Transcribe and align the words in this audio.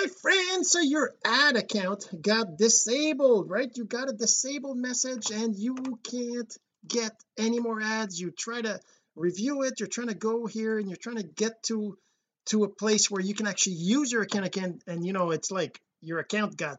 my 0.00 0.06
friend 0.22 0.66
so 0.66 0.80
your 0.80 1.14
ad 1.24 1.56
account 1.56 2.08
got 2.22 2.56
disabled 2.56 3.50
right? 3.50 3.70
You 3.76 3.84
got 3.84 4.08
a 4.08 4.12
disabled 4.12 4.78
message 4.78 5.30
and 5.30 5.56
you 5.56 5.76
can't 6.02 6.52
get 6.86 7.12
any 7.38 7.60
more 7.60 7.80
ads. 7.80 8.20
You 8.20 8.30
try 8.30 8.62
to 8.62 8.80
review 9.16 9.62
it. 9.62 9.74
You're 9.78 9.88
trying 9.88 10.08
to 10.08 10.14
go 10.14 10.46
here 10.46 10.78
and 10.78 10.88
you're 10.88 10.96
trying 10.96 11.16
to 11.16 11.22
get 11.22 11.62
to 11.64 11.98
to 12.46 12.64
a 12.64 12.68
place 12.68 13.10
where 13.10 13.20
you 13.20 13.34
can 13.34 13.46
actually 13.46 13.76
use 13.76 14.10
your 14.10 14.22
account 14.22 14.46
again. 14.46 14.80
And 14.86 15.04
you 15.04 15.12
know 15.12 15.30
it's 15.30 15.50
like 15.50 15.80
your 16.00 16.18
account 16.18 16.56
got 16.56 16.78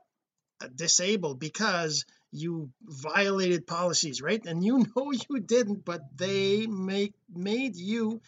uh, 0.61 0.67
disabled 0.73 1.39
because 1.39 2.05
you 2.31 2.71
violated 2.83 3.67
policies 3.67 4.21
right? 4.21 4.43
And 4.45 4.63
you 4.63 4.85
know 4.95 5.11
you 5.11 5.39
didn't 5.39 5.85
but 5.85 6.01
they 6.17 6.65
make 6.65 7.13
made 7.33 7.75
you 7.75 8.21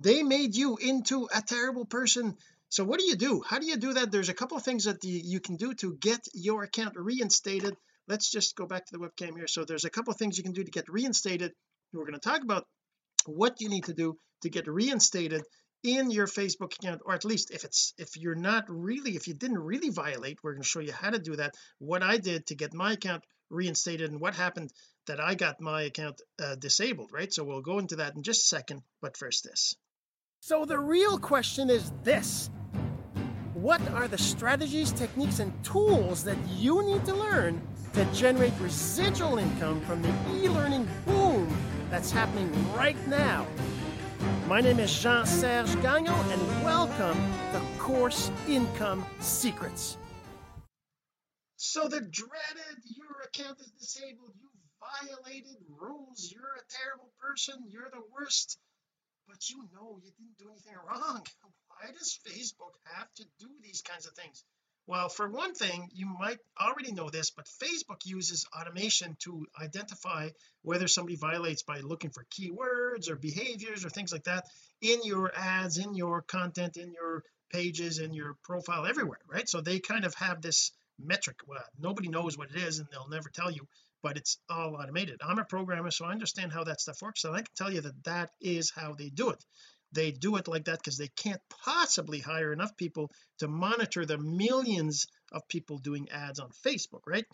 they 0.00 0.22
made 0.22 0.54
you 0.56 0.76
into 0.76 1.28
a 1.34 1.42
terrible 1.42 1.84
person 1.84 2.36
so 2.70 2.84
what 2.84 3.00
do 3.00 3.06
you 3.06 3.16
do? 3.16 3.42
How 3.44 3.58
do 3.58 3.66
you 3.66 3.76
do 3.76 3.94
that? 3.94 4.12
There's 4.12 4.28
a 4.28 4.34
couple 4.34 4.56
of 4.56 4.62
things 4.62 4.84
that 4.84 5.02
you, 5.02 5.20
you 5.22 5.40
can 5.40 5.56
do 5.56 5.74
to 5.74 5.96
get 6.00 6.20
your 6.32 6.62
account 6.62 6.94
reinstated. 6.96 7.76
Let's 8.06 8.30
just 8.30 8.54
go 8.54 8.64
back 8.64 8.86
to 8.86 8.92
the 8.92 8.98
webcam 8.98 9.36
here. 9.36 9.48
So 9.48 9.64
there's 9.64 9.84
a 9.84 9.90
couple 9.90 10.12
of 10.12 10.18
things 10.18 10.38
you 10.38 10.44
can 10.44 10.52
do 10.52 10.62
to 10.62 10.70
get 10.70 10.88
reinstated. 10.88 11.52
We're 11.92 12.04
going 12.04 12.14
to 12.14 12.20
talk 12.20 12.42
about 12.42 12.66
what 13.26 13.60
you 13.60 13.68
need 13.68 13.84
to 13.84 13.92
do 13.92 14.16
to 14.42 14.50
get 14.50 14.68
reinstated 14.68 15.42
in 15.82 16.12
your 16.12 16.28
Facebook 16.28 16.74
account 16.76 17.00
or 17.04 17.14
at 17.14 17.24
least 17.24 17.50
if 17.50 17.64
it's 17.64 17.92
if 17.98 18.16
you're 18.16 18.34
not 18.34 18.64
really 18.68 19.16
if 19.16 19.26
you 19.26 19.34
didn't 19.34 19.58
really 19.58 19.88
violate 19.88 20.38
we're 20.42 20.52
going 20.52 20.62
to 20.62 20.68
show 20.68 20.80
you 20.80 20.92
how 20.92 21.10
to 21.10 21.18
do 21.18 21.36
that. 21.36 21.54
What 21.78 22.02
I 22.04 22.18
did 22.18 22.46
to 22.46 22.54
get 22.54 22.72
my 22.72 22.92
account 22.92 23.24
reinstated 23.48 24.12
and 24.12 24.20
what 24.20 24.36
happened 24.36 24.72
that 25.08 25.20
I 25.20 25.34
got 25.34 25.60
my 25.60 25.82
account 25.82 26.20
uh, 26.40 26.54
disabled 26.54 27.10
right? 27.12 27.32
So 27.32 27.42
we'll 27.42 27.62
go 27.62 27.80
into 27.80 27.96
that 27.96 28.14
in 28.14 28.22
just 28.22 28.44
a 28.44 28.48
second 28.48 28.82
but 29.02 29.16
first 29.16 29.42
this. 29.42 29.74
So 30.38 30.64
the 30.64 30.78
real 30.78 31.18
question 31.18 31.68
is 31.68 31.92
this 32.02 32.48
what 33.60 33.86
are 33.90 34.08
the 34.08 34.16
strategies 34.16 34.90
techniques 34.90 35.38
and 35.38 35.52
tools 35.62 36.24
that 36.24 36.38
you 36.56 36.82
need 36.82 37.04
to 37.04 37.14
learn 37.14 37.60
to 37.92 38.04
generate 38.06 38.54
residual 38.58 39.36
income 39.36 39.82
from 39.82 40.00
the 40.00 40.08
e-learning 40.34 40.88
boom 41.04 41.46
that's 41.90 42.10
happening 42.10 42.50
right 42.74 42.96
now? 43.06 43.46
My 44.48 44.62
name 44.62 44.80
is 44.80 44.90
Jean 44.98 45.26
Serge 45.26 45.74
Gagnon, 45.82 46.14
and 46.32 46.64
welcome 46.64 47.18
to 47.52 47.60
Course 47.78 48.30
Income 48.48 49.04
Secrets. 49.20 49.98
So, 51.56 51.86
the 51.86 52.00
dreaded 52.00 52.80
your 52.96 53.20
account 53.26 53.60
is 53.60 53.72
disabled, 53.72 54.32
you 54.40 54.48
violated 54.80 55.58
rules, 55.68 56.32
you're 56.34 56.56
a 56.56 56.64
terrible 56.72 57.12
person, 57.20 57.56
you're 57.68 57.90
the 57.92 58.02
worst, 58.10 58.58
but 59.28 59.50
you 59.50 59.68
know 59.74 60.00
you 60.02 60.10
didn't 60.16 60.38
do 60.38 60.48
anything 60.50 60.76
wrong. 60.88 61.22
Why 61.80 61.92
does 61.92 62.18
Facebook 62.28 62.74
have 62.94 63.08
to 63.14 63.24
do 63.38 63.48
these 63.62 63.80
kinds 63.80 64.06
of 64.06 64.12
things? 64.12 64.44
well 64.86 65.08
for 65.08 65.28
one 65.30 65.54
thing 65.54 65.88
you 65.92 66.06
might 66.06 66.38
already 66.60 66.92
know 66.92 67.08
this 67.08 67.30
but 67.30 67.46
Facebook 67.46 68.04
uses 68.04 68.46
automation 68.58 69.16
to 69.20 69.46
identify 69.60 70.28
whether 70.62 70.88
somebody 70.88 71.16
violates 71.16 71.62
by 71.62 71.78
looking 71.80 72.10
for 72.10 72.24
keywords 72.24 73.08
or 73.08 73.16
behaviors 73.16 73.84
or 73.84 73.90
things 73.90 74.12
like 74.12 74.24
that 74.24 74.44
in 74.80 74.98
your 75.04 75.30
ads 75.34 75.78
in 75.78 75.94
your 75.94 76.22
content 76.22 76.76
in 76.76 76.92
your 76.92 77.22
pages 77.52 77.98
in 77.98 78.12
your 78.12 78.36
profile 78.42 78.84
everywhere 78.84 79.20
right? 79.28 79.48
So 79.48 79.60
they 79.60 79.78
kind 79.78 80.04
of 80.04 80.14
have 80.14 80.42
this 80.42 80.72
metric. 80.98 81.36
Well 81.46 81.64
nobody 81.78 82.08
knows 82.08 82.36
what 82.36 82.50
it 82.50 82.56
is 82.56 82.78
and 82.78 82.88
they'll 82.90 83.08
never 83.08 83.28
tell 83.28 83.50
you 83.50 83.66
but 84.02 84.16
it's 84.16 84.38
all 84.48 84.76
automated. 84.76 85.20
I'm 85.22 85.38
a 85.38 85.44
programmer 85.44 85.90
so 85.90 86.04
I 86.04 86.12
understand 86.12 86.52
how 86.52 86.64
that 86.64 86.80
stuff 86.80 87.02
works 87.02 87.24
and 87.24 87.34
I 87.34 87.42
can 87.42 87.54
tell 87.54 87.72
you 87.72 87.82
that 87.82 88.04
that 88.04 88.30
is 88.40 88.72
how 88.74 88.94
they 88.94 89.10
do 89.10 89.30
it 89.30 89.44
they 89.92 90.10
do 90.10 90.36
it 90.36 90.48
like 90.48 90.64
that 90.64 90.78
because 90.78 90.96
they 90.96 91.08
can't 91.08 91.40
possibly 91.64 92.20
hire 92.20 92.52
enough 92.52 92.76
people 92.76 93.10
to 93.38 93.48
monitor 93.48 94.04
the 94.04 94.18
millions 94.18 95.06
of 95.32 95.46
people 95.48 95.78
doing 95.78 96.08
ads 96.10 96.40
on 96.40 96.50
Facebook 96.64 97.02
right? 97.06 97.26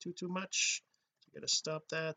too 0.03 0.13
too 0.13 0.29
much. 0.29 0.83
I 1.29 1.39
gotta 1.39 1.49
stop 1.49 1.83
that. 1.91 2.17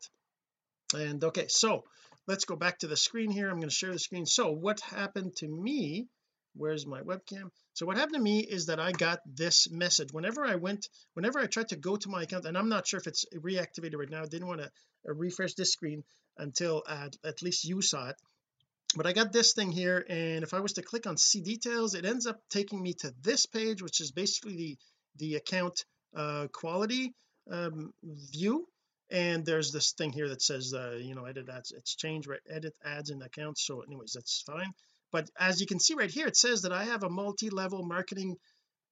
And 0.94 1.22
okay 1.24 1.46
so 1.48 1.84
let's 2.26 2.44
go 2.44 2.56
back 2.56 2.78
to 2.78 2.86
the 2.86 2.96
screen 2.96 3.30
here. 3.30 3.48
I'm 3.48 3.56
going 3.56 3.68
to 3.68 3.74
share 3.74 3.92
the 3.92 3.98
screen. 3.98 4.26
So 4.26 4.52
what 4.52 4.80
happened 4.80 5.36
to 5.36 5.48
me 5.48 6.06
where's 6.54 6.86
my 6.86 7.00
webcam? 7.00 7.50
So 7.74 7.86
what 7.86 7.96
happened 7.96 8.16
to 8.16 8.20
me 8.20 8.40
is 8.40 8.66
that 8.66 8.80
I 8.80 8.92
got 8.92 9.20
this 9.26 9.70
message. 9.70 10.12
Whenever 10.12 10.44
I 10.44 10.56
went 10.56 10.88
whenever 11.14 11.38
I 11.38 11.46
tried 11.46 11.68
to 11.68 11.76
go 11.76 11.96
to 11.96 12.08
my 12.08 12.22
account 12.22 12.46
and 12.46 12.56
I'm 12.56 12.68
not 12.68 12.86
sure 12.86 12.98
if 12.98 13.06
it's 13.06 13.24
reactivated 13.34 13.96
right 13.96 14.10
now 14.10 14.22
I 14.22 14.26
didn't 14.26 14.48
want 14.48 14.60
to 14.60 14.66
uh, 14.66 15.14
refresh 15.14 15.54
this 15.54 15.72
screen 15.72 16.04
until 16.36 16.82
at, 16.88 17.16
at 17.24 17.42
least 17.42 17.64
you 17.64 17.82
saw 17.82 18.10
it. 18.10 18.16
But 18.96 19.06
I 19.06 19.12
got 19.12 19.32
this 19.32 19.52
thing 19.54 19.70
here 19.70 20.04
and 20.08 20.42
if 20.42 20.52
I 20.52 20.60
was 20.60 20.74
to 20.74 20.82
click 20.82 21.06
on 21.06 21.16
see 21.16 21.40
details 21.40 21.94
it 21.94 22.04
ends 22.04 22.26
up 22.26 22.40
taking 22.50 22.82
me 22.82 22.94
to 22.94 23.14
this 23.22 23.46
page 23.46 23.82
which 23.82 24.00
is 24.00 24.10
basically 24.10 24.56
the 24.56 24.78
the 25.16 25.34
account 25.36 25.84
uh 26.16 26.48
quality 26.52 27.14
um 27.50 27.92
view. 28.02 28.66
And 29.12 29.44
there's 29.44 29.72
this 29.72 29.92
thing 29.92 30.12
here 30.12 30.28
that 30.28 30.42
says 30.42 30.74
uh 30.74 30.98
you 31.00 31.14
know 31.14 31.24
edit 31.24 31.48
ads 31.48 31.72
it's 31.72 31.94
changed 31.94 32.28
right 32.28 32.40
edit 32.48 32.74
ads 32.84 33.10
in 33.10 33.22
accounts 33.22 33.64
so 33.64 33.80
anyways 33.82 34.12
that's 34.12 34.42
fine 34.42 34.72
but 35.12 35.28
as 35.38 35.60
you 35.60 35.66
can 35.66 35.80
see 35.80 35.94
right 35.94 36.10
here 36.10 36.26
it 36.26 36.36
says 36.36 36.62
that 36.62 36.72
I 36.72 36.84
have 36.84 37.02
a 37.02 37.10
multi-level 37.10 37.84
marketing 37.84 38.36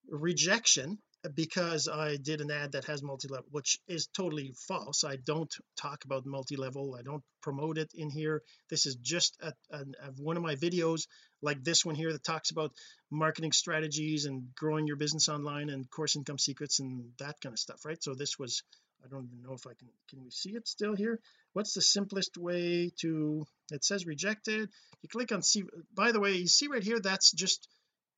rejection 0.09 0.99
because 1.35 1.89
I 1.89 2.17
did 2.17 2.41
an 2.41 2.51
ad 2.51 2.73
that 2.73 2.85
has 2.85 3.03
multi-level 3.03 3.47
which 3.51 3.79
is 3.89 4.07
totally 4.07 4.55
false. 4.69 5.05
I 5.05 5.17
don't 5.17 5.53
talk 5.77 6.05
about 6.05 6.27
multi-level. 6.27 6.97
I 6.99 7.03
don't 7.03 7.25
promote 7.43 7.77
it 7.77 7.91
in 7.95 8.11
here. 8.11 8.43
This 8.71 8.87
is 8.87 8.97
just 8.97 9.37
a, 9.43 9.53
a, 9.71 9.79
a 9.81 10.11
one 10.17 10.37
of 10.37 10.43
my 10.43 10.55
videos 10.55 11.07
like 11.43 11.63
this 11.63 11.85
one 11.85 11.95
here 11.95 12.13
that 12.13 12.25
talks 12.25 12.51
about 12.51 12.73
marketing 13.11 13.53
strategies 13.53 14.27
and 14.27 14.55
growing 14.55 14.87
your 14.87 14.97
business 14.97 15.29
online 15.29 15.71
and 15.71 15.91
course 15.91 16.17
income 16.17 16.39
secrets 16.39 16.79
and 16.81 17.11
that 17.19 17.37
kind 17.43 17.53
of 17.53 17.59
stuff 17.59 17.85
right? 17.85 18.03
So 18.03 18.15
this 18.15 18.39
was 18.39 18.63
I 19.05 19.09
don't 19.09 19.25
even 19.25 19.43
know 19.43 19.55
if 19.55 19.67
I 19.67 19.75
can 19.75 19.89
can 20.09 20.23
we 20.23 20.31
see 20.31 20.51
it 20.51 20.67
still 20.67 20.95
here? 20.95 21.21
What's 21.53 21.75
the 21.75 21.83
simplest 21.83 22.37
way 22.37 22.91
to 23.01 23.47
it 23.71 23.85
says 23.85 24.07
rejected. 24.07 24.71
You 25.03 25.09
click 25.09 25.33
on 25.33 25.43
see 25.43 25.65
by 25.95 26.13
the 26.13 26.21
way 26.21 26.35
you 26.35 26.49
see 26.49 26.69
right 26.69 26.83
here 26.83 27.01
that's 27.01 27.33
just 27.33 27.69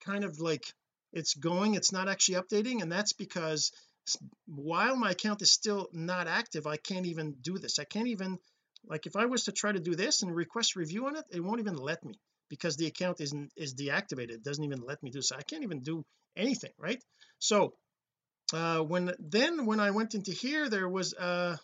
kind 0.05 0.25
of 0.25 0.41
like 0.41 0.65
it's 1.13 1.35
going 1.35 1.75
it's 1.75 1.93
not 1.93 2.09
actually 2.09 2.37
updating 2.37 2.83
and 2.83 2.91
that's 2.91 3.13
because 3.13 3.73
while 4.47 4.97
my 4.97 5.11
account 5.11 5.43
is 5.43 5.53
still 5.53 5.89
not 5.93 6.27
active 6.27 6.67
I 6.67 6.77
can't 6.77 7.07
even 7.07 7.37
do 7.41 7.59
this. 7.59 7.79
I 7.79 7.85
can't 7.85 8.09
even 8.09 8.39
like 8.87 9.07
if 9.07 9.17
I 9.17 9.27
was 9.27 9.45
to 9.45 9.53
try 9.53 9.73
to 9.73 9.81
do 9.81 9.95
this 9.95 10.23
and 10.23 10.35
request 10.35 10.77
review 10.77 11.07
on 11.07 11.17
it 11.17 11.25
it 11.31 11.41
won't 11.41 11.61
even 11.61 11.77
let 11.77 12.05
me 12.05 12.19
because 12.49 12.77
the 12.77 12.87
account 12.87 13.21
isn't 13.21 13.53
is 13.57 13.75
deactivated. 13.75 14.31
It 14.31 14.45
doesn't 14.45 14.65
even 14.65 14.81
let 14.81 15.03
me 15.03 15.11
do 15.11 15.23
so. 15.23 15.37
I 15.37 15.43
can't 15.43 15.63
even 15.63 15.81
do 15.81 16.05
anything 16.37 16.73
right? 16.79 17.03
So 17.39 17.75
uh 18.53 18.81
when 18.81 19.13
then 19.19 19.67
when 19.67 19.81
I 19.81 19.91
went 19.91 20.15
into 20.15 20.33
here 20.33 20.69
there 20.69 20.89
was 20.89 21.15
uh 21.15 21.57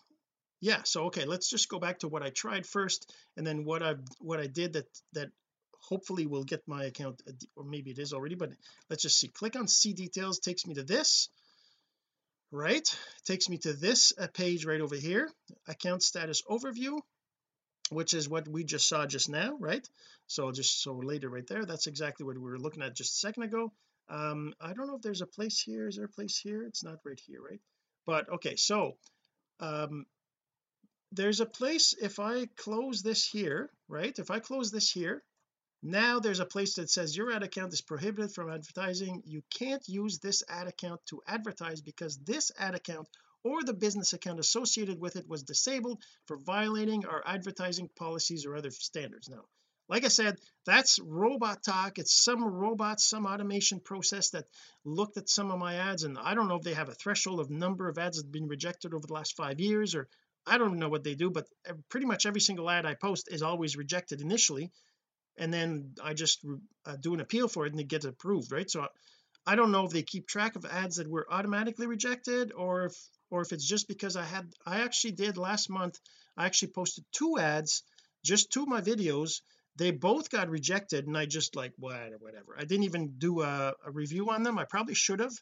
yeah 0.61 0.83
so 0.85 1.05
okay 1.05 1.25
let's 1.25 1.51
just 1.51 1.69
go 1.69 1.79
back 1.79 2.01
to 2.01 2.09
what 2.09 2.23
I 2.23 2.31
tried 2.31 2.67
first 2.67 3.13
and 3.37 3.47
then 3.47 3.65
what 3.65 3.83
I've 3.83 4.03
what 4.21 4.41
I 4.41 4.47
did 4.47 4.75
that 4.75 4.87
that 5.13 5.31
hopefully 5.89 6.27
will 6.27 6.45
get 6.45 6.63
my 6.67 6.85
account 6.85 7.23
uh, 7.29 7.33
or 7.57 7.65
maybe 7.65 7.91
it 7.91 7.99
is 7.99 8.13
already 8.13 8.35
but 8.35 8.51
let's 8.91 9.03
just 9.03 9.19
see. 9.19 9.29
Click 9.29 9.57
on 9.57 9.69
see 9.69 9.93
details 9.93 10.39
takes 10.39 10.67
me 10.67 10.75
to 10.75 10.83
this 10.83 11.29
right? 12.53 12.89
Takes 13.25 13.49
me 13.49 13.59
to 13.59 13.73
this 13.73 14.13
uh, 14.19 14.29
page 14.33 14.65
right 14.65 14.81
over 14.81 14.97
here 14.97 15.29
account 15.69 16.03
status 16.03 16.43
overview 16.49 16.99
which 17.91 18.15
is 18.15 18.29
what 18.29 18.49
we 18.49 18.65
just 18.65 18.89
saw 18.89 19.07
just 19.07 19.29
now 19.29 19.57
right? 19.61 19.87
So 20.27 20.51
just 20.51 20.83
so 20.83 20.95
later 20.95 21.29
right 21.29 21.47
there 21.47 21.65
that's 21.65 21.87
exactly 21.87 22.25
what 22.27 22.37
we 22.37 22.43
were 22.43 22.59
looking 22.59 22.83
at 22.83 22.97
just 22.97 23.15
a 23.15 23.19
second 23.19 23.45
ago 23.45 23.73
um 24.09 24.55
I 24.61 24.73
don't 24.73 24.87
know 24.87 24.97
if 24.97 25.03
there's 25.03 25.23
a 25.23 25.27
place 25.27 25.61
here. 25.61 25.89
Is 25.89 25.97
there 25.97 26.07
a 26.07 26.09
place 26.09 26.39
here? 26.39 26.63
It's 26.65 26.85
not 26.85 26.99
right 27.05 27.21
here 27.27 27.41
right? 27.43 27.61
But 28.07 28.29
okay 28.35 28.57
so 28.57 28.97
um 29.61 30.07
there's 31.13 31.41
a 31.41 31.47
place 31.47 31.95
if 32.01 32.19
I 32.19 32.47
close 32.57 33.03
this 33.03 33.27
here 33.27 33.71
right? 33.89 34.19
If 34.19 34.31
I 34.31 34.41
close 34.41 34.71
this 34.71 34.91
here 34.91 35.23
now 35.83 36.21
there's 36.21 36.41
a 36.41 36.47
place 36.47 36.75
that 36.75 36.91
says 36.91 37.17
your 37.17 37.31
ad 37.31 37.43
account 37.43 37.73
is 37.73 37.81
prohibited 37.81 38.33
from 38.33 38.51
advertising. 38.51 39.23
You 39.25 39.43
can't 39.51 39.87
use 39.89 40.19
this 40.19 40.43
ad 40.49 40.67
account 40.67 41.01
to 41.07 41.23
advertise 41.27 41.81
because 41.81 42.19
this 42.19 42.51
ad 42.59 42.75
account 42.75 43.09
or 43.45 43.63
the 43.63 43.75
business 43.75 44.13
account 44.13 44.41
associated 44.41 45.01
with 45.01 45.15
it 45.15 45.29
was 45.29 45.45
disabled 45.45 46.03
for 46.27 46.37
violating 46.39 47.07
our 47.07 47.23
advertising 47.25 47.89
policies 47.97 48.45
or 48.45 48.57
other 48.57 48.71
standards. 48.73 49.29
Now 49.29 49.45
like 49.89 50.05
I 50.05 50.09
said 50.09 50.37
that's 50.65 50.99
robot 50.99 51.63
talk. 51.63 51.99
It's 51.99 52.13
some 52.13 52.45
robot 52.45 53.01
some 53.01 53.27
automation 53.27 53.81
process 53.81 54.31
that 54.31 54.47
looked 54.85 55.17
at 55.17 55.29
some 55.29 55.51
of 55.51 55.59
my 55.59 55.77
ads 55.77 56.03
and 56.03 56.19
I 56.19 56.35
don't 56.35 56.49
know 56.49 56.57
if 56.57 56.63
they 56.63 56.75
have 56.75 56.89
a 56.89 56.95
threshold 56.95 57.41
of 57.41 57.51
number 57.51 57.89
of 57.89 57.99
ads 57.99 58.17
that 58.17 58.27
have 58.27 58.33
been 58.33 58.49
rejected 58.49 58.95
over 58.95 59.07
the 59.07 59.15
last 59.15 59.37
five 59.37 59.61
years 59.61 59.95
or 59.95 60.09
I 60.47 60.59
don't 60.59 60.79
know 60.79 60.89
what 60.89 61.05
they 61.05 61.15
do 61.15 61.31
but 61.31 61.47
pretty 61.89 62.07
much 62.07 62.27
every 62.27 62.41
single 62.41 62.69
ad 62.69 62.87
I 62.87 62.95
post 62.95 63.29
is 63.31 63.43
always 63.43 63.77
rejected 63.77 64.21
initially 64.21 64.73
and 65.39 65.53
then 65.53 65.95
I 66.03 66.15
just 66.15 66.45
uh, 66.85 66.97
do 66.97 67.15
an 67.15 67.21
appeal 67.21 67.47
for 67.47 67.67
it 67.67 67.73
and 67.73 67.81
it 67.81 67.89
gets 67.89 68.07
approved 68.07 68.51
right? 68.51 68.71
So 68.71 68.87
I 69.47 69.55
don't 69.55 69.71
know 69.71 69.85
if 69.85 69.93
they 69.93 70.03
keep 70.03 70.27
track 70.27 70.57
of 70.57 70.65
ads 70.65 70.97
that 70.97 71.09
were 71.09 71.27
automatically 71.31 71.87
rejected 71.87 72.53
or 72.53 72.87
if 72.87 72.97
or 73.31 73.43
if 73.43 73.53
it's 73.53 73.67
just 73.67 73.87
because 73.87 74.17
I 74.17 74.25
had 74.25 74.53
I 74.65 74.81
actually 74.81 75.13
did 75.13 75.37
last 75.37 75.71
month 75.71 76.01
I 76.37 76.47
actually 76.47 76.73
posted 76.73 77.05
two 77.13 77.39
ads 77.39 77.85
just 78.25 78.51
two 78.51 78.63
of 78.63 78.69
my 78.69 78.81
videos 78.81 79.43
they 79.77 79.91
both 79.91 80.31
got 80.31 80.49
rejected 80.49 81.07
and 81.07 81.17
I 81.17 81.27
just 81.27 81.55
like 81.55 81.73
what 81.79 82.13
or 82.13 82.19
whatever. 82.19 82.57
I 82.59 82.65
didn't 82.65 82.85
even 82.85 83.15
do 83.19 83.43
a, 83.43 83.75
a 83.85 83.91
review 83.91 84.31
on 84.31 84.43
them. 84.43 84.59
I 84.59 84.65
probably 84.65 84.95
should 84.95 85.21
have. 85.21 85.35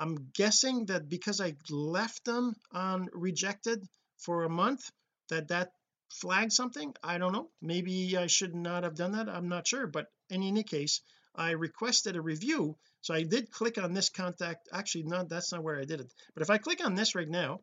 I'm 0.00 0.30
guessing 0.34 0.86
that 0.86 1.08
because 1.08 1.40
I 1.40 1.54
left 1.70 2.24
them 2.24 2.54
on 2.72 3.08
rejected 3.12 3.84
for 4.18 4.44
a 4.44 4.48
month 4.48 4.90
that 5.28 5.48
that 5.48 5.72
flagged 6.08 6.52
something. 6.52 6.94
I 7.02 7.18
don't 7.18 7.32
know. 7.32 7.50
Maybe 7.60 8.16
I 8.16 8.26
should 8.26 8.54
not 8.54 8.84
have 8.84 8.94
done 8.94 9.12
that. 9.12 9.28
I'm 9.28 9.48
not 9.48 9.66
sure. 9.66 9.86
But 9.86 10.06
in 10.30 10.42
any 10.42 10.62
case 10.62 11.00
I 11.34 11.52
requested 11.52 12.16
a 12.16 12.20
review 12.20 12.76
so 13.00 13.14
I 13.14 13.22
did 13.22 13.50
click 13.50 13.78
on 13.78 13.94
this 13.94 14.10
contact. 14.10 14.68
Actually 14.72 15.04
no 15.04 15.24
that's 15.24 15.52
not 15.52 15.62
where 15.62 15.78
I 15.78 15.84
did 15.84 16.00
it. 16.00 16.12
But 16.34 16.42
if 16.42 16.50
I 16.50 16.58
click 16.58 16.84
on 16.84 16.94
this 16.94 17.14
right 17.14 17.28
now 17.28 17.60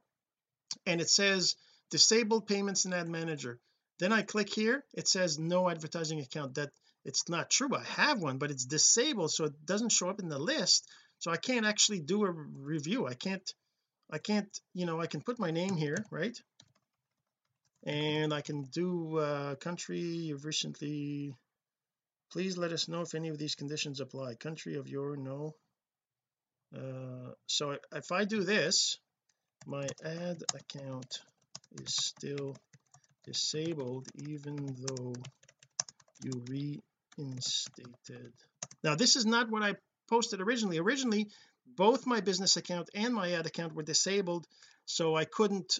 and 0.86 1.02
it 1.02 1.10
says 1.10 1.56
disabled 1.92 2.48
payments 2.48 2.86
in 2.86 2.94
ad 2.94 3.10
manager 3.10 3.60
then 4.00 4.12
I 4.12 4.24
click 4.24 4.54
here. 4.54 4.84
It 4.94 5.08
says 5.08 5.40
no 5.40 5.70
advertising 5.70 6.20
account. 6.20 6.56
That 6.56 6.72
it's 7.04 7.30
not 7.30 7.50
true. 7.50 7.76
I 7.76 7.84
have 7.84 8.20
one 8.20 8.38
but 8.38 8.52
it's 8.52 8.66
disabled 8.66 9.32
so 9.32 9.46
it 9.46 9.66
doesn't 9.66 9.92
show 9.92 10.10
up 10.10 10.20
in 10.20 10.30
the 10.30 10.40
list. 10.40 10.90
So 11.20 11.32
I 11.32 11.38
can't 11.38 11.66
actually 11.66 12.00
do 12.00 12.26
a 12.26 12.32
review. 12.32 13.08
I 13.08 13.14
can't 13.14 13.54
I 14.10 14.18
can't 14.18 14.60
you 14.74 14.86
know 14.86 15.00
I 15.00 15.08
can 15.08 15.22
put 15.22 15.40
my 15.40 15.52
name 15.52 15.76
here 15.76 16.04
right? 16.12 16.38
And 17.84 18.34
I 18.34 18.42
can 18.42 18.64
do 18.64 19.18
uh 19.18 19.56
country 19.56 20.02
you've 20.02 20.46
recently 20.46 21.34
please 22.32 22.58
let 22.58 22.74
us 22.74 22.88
know 22.90 23.02
if 23.02 23.16
any 23.16 23.30
of 23.30 23.38
these 23.38 23.56
conditions 23.56 24.00
apply. 24.02 24.36
Country 24.36 24.76
of 24.76 24.90
your 24.90 25.16
no. 25.16 25.56
Uh 26.76 27.32
so 27.48 27.78
if 27.94 28.12
I 28.12 28.26
do 28.26 28.44
this 28.44 28.98
my 29.66 29.88
ad 30.04 30.44
account 30.54 31.20
is 31.82 31.96
still 31.96 32.56
disabled 33.26 34.08
even 34.28 34.56
though 34.80 35.14
you 36.24 36.44
reinstated. 36.48 38.34
Now 38.84 38.96
this 38.96 39.16
is 39.16 39.26
not 39.26 39.50
what 39.50 39.64
I 39.64 39.76
posted 40.10 40.42
originally. 40.42 40.78
Originally 40.78 41.28
both 41.76 42.06
my 42.06 42.22
business 42.22 42.58
account 42.58 42.90
and 42.94 43.14
my 43.14 43.34
ad 43.34 43.46
account 43.46 43.74
were 43.74 43.84
disabled 43.84 44.48
so 44.86 45.16
I 45.16 45.26
couldn't 45.26 45.80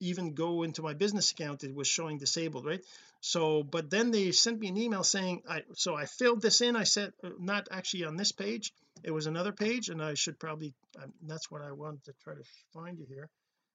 even 0.00 0.34
go 0.34 0.62
into 0.62 0.82
my 0.82 0.94
business 0.94 1.30
account. 1.30 1.62
It 1.62 1.74
was 1.74 1.86
showing 1.86 2.18
disabled 2.18 2.66
right? 2.66 2.84
So 3.20 3.62
but 3.62 3.90
then 3.90 4.10
they 4.10 4.32
sent 4.32 4.58
me 4.58 4.68
an 4.68 4.76
email 4.76 5.04
saying 5.04 5.42
I 5.48 5.62
so 5.74 5.94
I 5.94 6.06
filled 6.06 6.42
this 6.42 6.60
in. 6.60 6.76
I 6.76 6.84
said 6.84 7.12
uh, 7.22 7.30
not 7.38 7.68
actually 7.70 8.04
on 8.04 8.16
this 8.16 8.32
page. 8.32 8.72
It 9.04 9.12
was 9.12 9.26
another 9.26 9.52
page 9.52 9.88
and 9.88 10.02
I 10.02 10.14
should 10.14 10.38
probably 10.38 10.74
um, 11.00 11.12
that's 11.22 11.50
what 11.50 11.62
I 11.62 11.72
wanted 11.72 12.04
to 12.04 12.14
try 12.24 12.34
to 12.34 12.44
find 12.72 12.98
you 12.98 13.06
here. 13.08 13.28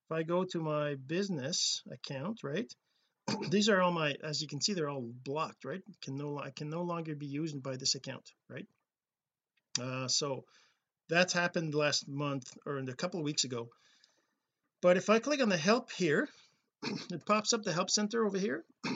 If 0.07 0.11
I 0.11 0.23
go 0.23 0.43
to 0.43 0.59
my 0.59 0.95
business 0.95 1.81
account 1.91 2.39
right 2.43 2.71
these 3.49 3.69
are 3.69 3.81
all 3.81 3.91
my 3.91 4.15
as 4.23 4.41
you 4.41 4.47
can 4.47 4.61
see 4.61 4.73
they're 4.73 4.89
all 4.89 5.11
blocked 5.23 5.65
right? 5.65 5.81
Can 6.01 6.15
no 6.15 6.39
I 6.39 6.51
can 6.51 6.69
no 6.69 6.83
longer 6.83 7.15
be 7.15 7.25
used 7.25 7.61
by 7.61 7.75
this 7.75 7.95
account 7.95 8.31
right? 8.49 8.67
Uh 9.81 10.07
so 10.07 10.45
that's 11.09 11.33
happened 11.33 11.75
last 11.75 12.07
month 12.07 12.51
or 12.65 12.77
a 12.77 12.93
couple 12.93 13.19
of 13.19 13.25
weeks 13.25 13.43
ago. 13.43 13.69
But 14.81 14.97
if 14.97 15.09
I 15.09 15.19
click 15.19 15.41
on 15.41 15.49
the 15.49 15.57
help 15.57 15.91
here 15.91 16.29
it 16.83 17.25
pops 17.25 17.53
up 17.53 17.63
the 17.63 17.73
help 17.73 17.89
center 17.89 18.25
over 18.25 18.37
here. 18.37 18.63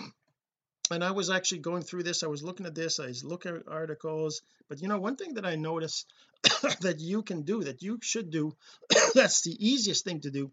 And 0.91 1.03
I 1.03 1.11
was 1.11 1.29
actually 1.29 1.59
going 1.59 1.83
through 1.83 2.01
this. 2.01 2.23
I 2.23 2.27
was 2.27 2.41
looking 2.41 2.65
at 2.65 2.73
this. 2.73 2.99
I 2.99 3.05
was 3.05 3.23
looking 3.23 3.55
at 3.55 3.67
articles. 3.67 4.41
But 4.67 4.81
you 4.81 4.87
know 4.87 4.99
one 4.99 5.17
thing 5.17 5.35
that 5.35 5.45
I 5.45 5.55
noticed 5.55 6.11
that 6.81 6.99
you 6.99 7.21
can 7.21 7.43
do 7.43 7.63
that 7.63 7.83
you 7.83 7.99
should 8.01 8.31
do 8.31 8.55
that's 9.13 9.41
the 9.41 9.55
easiest 9.59 10.03
thing 10.03 10.21
to 10.21 10.31
do 10.31 10.51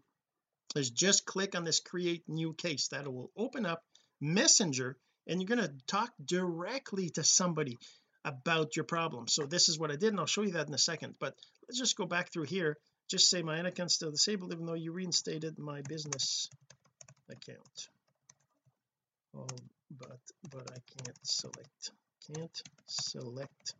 is 0.75 0.89
just 0.89 1.25
click 1.25 1.55
on 1.55 1.63
this 1.63 1.79
create 1.79 2.23
new 2.27 2.53
case. 2.53 2.89
That 2.89 3.11
will 3.11 3.31
open 3.37 3.65
up 3.65 3.83
messenger 4.19 4.97
and 5.27 5.41
you're 5.41 5.55
going 5.55 5.67
to 5.67 5.73
talk 5.87 6.11
directly 6.23 7.09
to 7.11 7.23
somebody 7.23 7.77
about 8.25 8.75
your 8.75 8.85
problem. 8.85 9.27
So 9.27 9.45
this 9.45 9.69
is 9.69 9.79
what 9.79 9.91
I 9.91 9.95
did 9.95 10.09
and 10.09 10.19
I'll 10.19 10.25
show 10.25 10.41
you 10.41 10.51
that 10.51 10.67
in 10.67 10.73
a 10.73 10.79
second. 10.79 11.15
But 11.19 11.35
let's 11.67 11.79
just 11.79 11.97
go 11.97 12.05
back 12.05 12.31
through 12.31 12.45
here. 12.45 12.77
Just 13.09 13.29
say 13.29 13.41
my 13.41 13.57
account 13.59 13.91
still 13.91 14.11
disabled 14.11 14.51
even 14.51 14.65
though 14.65 14.73
you 14.73 14.91
reinstated 14.91 15.57
my 15.57 15.81
business 15.87 16.49
account. 17.29 17.89
Oh 19.35 19.47
but 19.91 20.19
but 20.51 20.69
I 20.71 20.79
can't 21.03 21.17
select. 21.23 21.91
Can't 22.35 22.61
select 22.87 23.73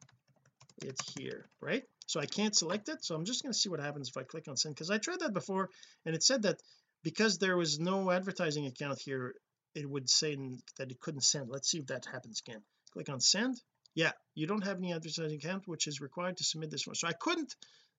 it 0.83 1.00
here 1.18 1.45
right? 1.62 1.83
So 2.06 2.19
I 2.19 2.25
can't 2.25 2.56
select 2.56 2.89
it. 2.89 3.03
So 3.03 3.15
I'm 3.15 3.25
just 3.25 3.44
going 3.44 3.51
to 3.51 3.57
see 3.57 3.69
what 3.69 3.81
happens 3.81 4.09
if 4.09 4.18
I 4.18 4.24
click 4.24 4.47
on 4.47 4.57
send 4.57 4.75
because 4.75 4.89
I 4.89 4.97
tried 4.97 5.19
that 5.19 5.33
before 5.33 5.69
and 6.06 6.15
it 6.15 6.24
said 6.24 6.44
that 6.44 6.62
because 7.03 7.38
there 7.38 7.57
was 7.57 7.79
no 7.79 8.12
advertising 8.12 8.65
account 8.65 9.00
here 9.00 9.35
it 9.75 9.88
would 9.88 10.09
say 10.09 10.35
that 10.77 10.91
it 10.91 11.00
couldn't 11.00 11.21
send. 11.21 11.50
Let's 11.50 11.69
see 11.69 11.77
if 11.77 11.88
that 11.88 12.06
happens 12.12 12.41
again. 12.45 12.62
Click 12.94 13.09
on 13.09 13.19
send. 13.19 13.62
Yeah 13.95 14.12
you 14.35 14.47
don't 14.47 14.63
have 14.63 14.77
any 14.77 14.94
advertising 14.94 15.38
account 15.38 15.63
which 15.68 15.88
is 15.88 16.01
required 16.01 16.38
to 16.38 16.44
submit 16.44 16.71
this 16.71 16.88
one. 16.88 16.95
So 16.95 17.07
I 17.07 17.13
couldn't 17.13 17.53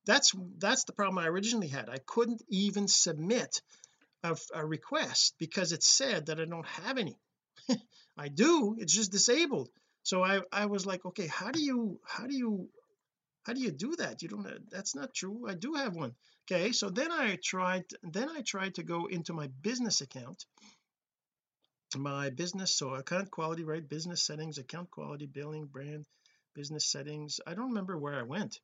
that's 0.07 0.33
that's 0.59 0.85
the 0.85 0.93
problem 0.93 1.19
I 1.19 1.29
originally 1.29 1.69
had. 1.69 1.89
I 1.91 1.99
couldn't 2.07 2.43
even 2.49 2.89
submit 2.89 3.61
a, 4.23 4.37
a 4.55 4.65
request 4.65 5.35
because 5.39 5.73
it 5.73 5.83
said 5.83 6.27
that 6.27 6.41
I 6.41 6.45
don't 6.45 6.67
have 6.67 6.99
any. 6.99 7.19
I 8.17 8.29
do 8.29 8.77
it's 8.79 8.95
just 8.95 9.13
disabled 9.13 9.69
so 10.09 10.25
I 10.25 10.41
I 10.51 10.65
was 10.65 10.87
like 10.87 11.05
okay 11.05 11.27
how 11.27 11.51
do 11.51 11.61
you 11.61 12.01
how 12.07 12.27
do 12.27 12.35
you 12.35 12.71
how 13.45 13.53
do 13.53 13.61
you 13.61 13.71
do 13.71 13.95
that? 13.97 14.23
You 14.23 14.29
don't 14.29 14.71
that's 14.71 14.95
not 14.95 15.13
true. 15.15 15.47
I 15.47 15.55
do 15.55 15.75
have 15.75 15.95
one. 15.95 16.15
Okay 16.45 16.73
so 16.73 16.89
then 16.89 17.13
I 17.13 17.37
tried 17.51 17.85
then 18.03 18.31
I 18.31 18.41
tried 18.41 18.77
to 18.77 18.83
go 18.83 19.05
into 19.07 19.35
my 19.35 19.49
business 19.69 20.01
account. 20.01 20.47
My 21.95 22.31
business 22.31 22.75
so 22.75 22.95
account 22.95 23.31
quality 23.31 23.65
right? 23.65 23.87
Business 23.97 24.23
settings 24.23 24.57
account 24.57 24.91
quality 24.91 25.27
billing 25.27 25.67
brand 25.67 26.07
business 26.55 26.87
settings. 26.87 27.41
I 27.47 27.53
don't 27.55 27.69
remember 27.73 27.99
where 27.99 28.19
I 28.19 28.23
went. 28.23 28.61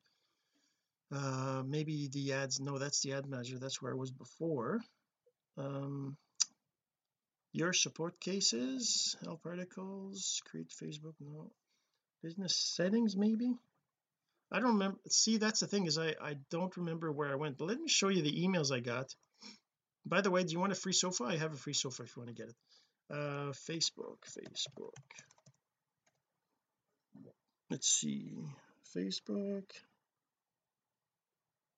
Uh 1.13 1.63
maybe 1.67 2.09
the 2.09 2.33
ads 2.33 2.59
no 2.59 2.79
that's 2.79 3.01
the 3.03 3.13
ad 3.13 3.27
manager 3.27 3.59
that's 3.59 3.83
where 3.83 3.93
I 3.93 3.97
was 3.97 4.11
before. 4.11 4.81
Um 5.59 6.17
your 7.55 7.73
support 7.73 8.19
cases 8.19 9.17
help 9.25 9.41
articles 9.47 10.43
create 10.45 10.71
Facebook 10.71 11.15
no. 11.21 11.53
Business 12.21 12.57
settings 12.57 13.17
maybe? 13.17 13.55
I 14.51 14.59
don't 14.59 14.73
remember 14.73 14.99
see 15.09 15.37
that's 15.39 15.61
the 15.61 15.69
thing 15.69 15.87
is 15.87 15.97
I 15.97 16.15
I 16.21 16.35
don't 16.51 16.77
remember 16.77 17.13
where 17.13 17.31
I 17.31 17.37
went 17.37 17.57
but 17.57 17.69
let 17.69 17.81
me 17.81 17.89
show 17.89 18.09
you 18.09 18.23
the 18.23 18.45
emails 18.45 18.73
I 18.73 18.81
got. 18.81 19.15
By 20.05 20.21
the 20.21 20.33
way 20.33 20.43
do 20.43 20.53
you 20.53 20.59
want 20.59 20.73
a 20.73 20.75
free 20.75 20.93
sofa? 20.93 21.25
I 21.25 21.37
have 21.37 21.55
a 21.55 21.57
free 21.57 21.75
sofa 21.75 22.03
if 22.03 22.17
you 22.17 22.23
want 22.23 22.37
to 22.37 22.43
get 22.43 22.51
it. 22.51 22.57
Uh 23.11 23.53
Facebook 23.69 24.19
Facebook. 24.37 24.97
Let's 27.71 27.89
see 27.89 28.33
Facebook. 28.97 29.71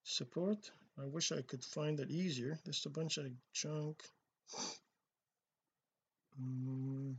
Support? 0.04 0.70
I 0.98 1.04
wish 1.04 1.32
I 1.32 1.42
could 1.42 1.64
find 1.64 2.00
it 2.00 2.10
easier. 2.10 2.58
There's 2.64 2.86
a 2.86 2.90
bunch 2.90 3.18
of 3.18 3.26
junk 3.52 4.02
mm, 6.40 7.14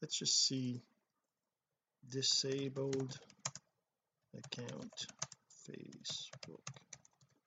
let's 0.00 0.18
just 0.18 0.46
see. 0.46 0.82
Disabled 2.10 3.18
account 4.36 5.06
Facebook. 5.68 6.60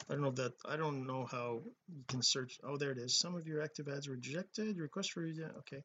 I 0.10 0.14
don't 0.14 0.24
know 0.24 0.32
that 0.32 0.54
I 0.66 0.76
don't 0.76 1.08
know 1.08 1.26
how 1.26 1.62
you 1.88 2.04
can 2.08 2.22
search. 2.22 2.60
Oh 2.64 2.78
there 2.78 2.92
it 2.92 2.98
is. 2.98 3.18
Some 3.18 3.36
of 3.36 3.48
your 3.48 3.62
active 3.62 3.88
ads 3.88 4.10
rejected. 4.10 4.78
Request 4.78 5.14
for 5.14 5.26
yeah 5.26 5.46
okay. 5.60 5.82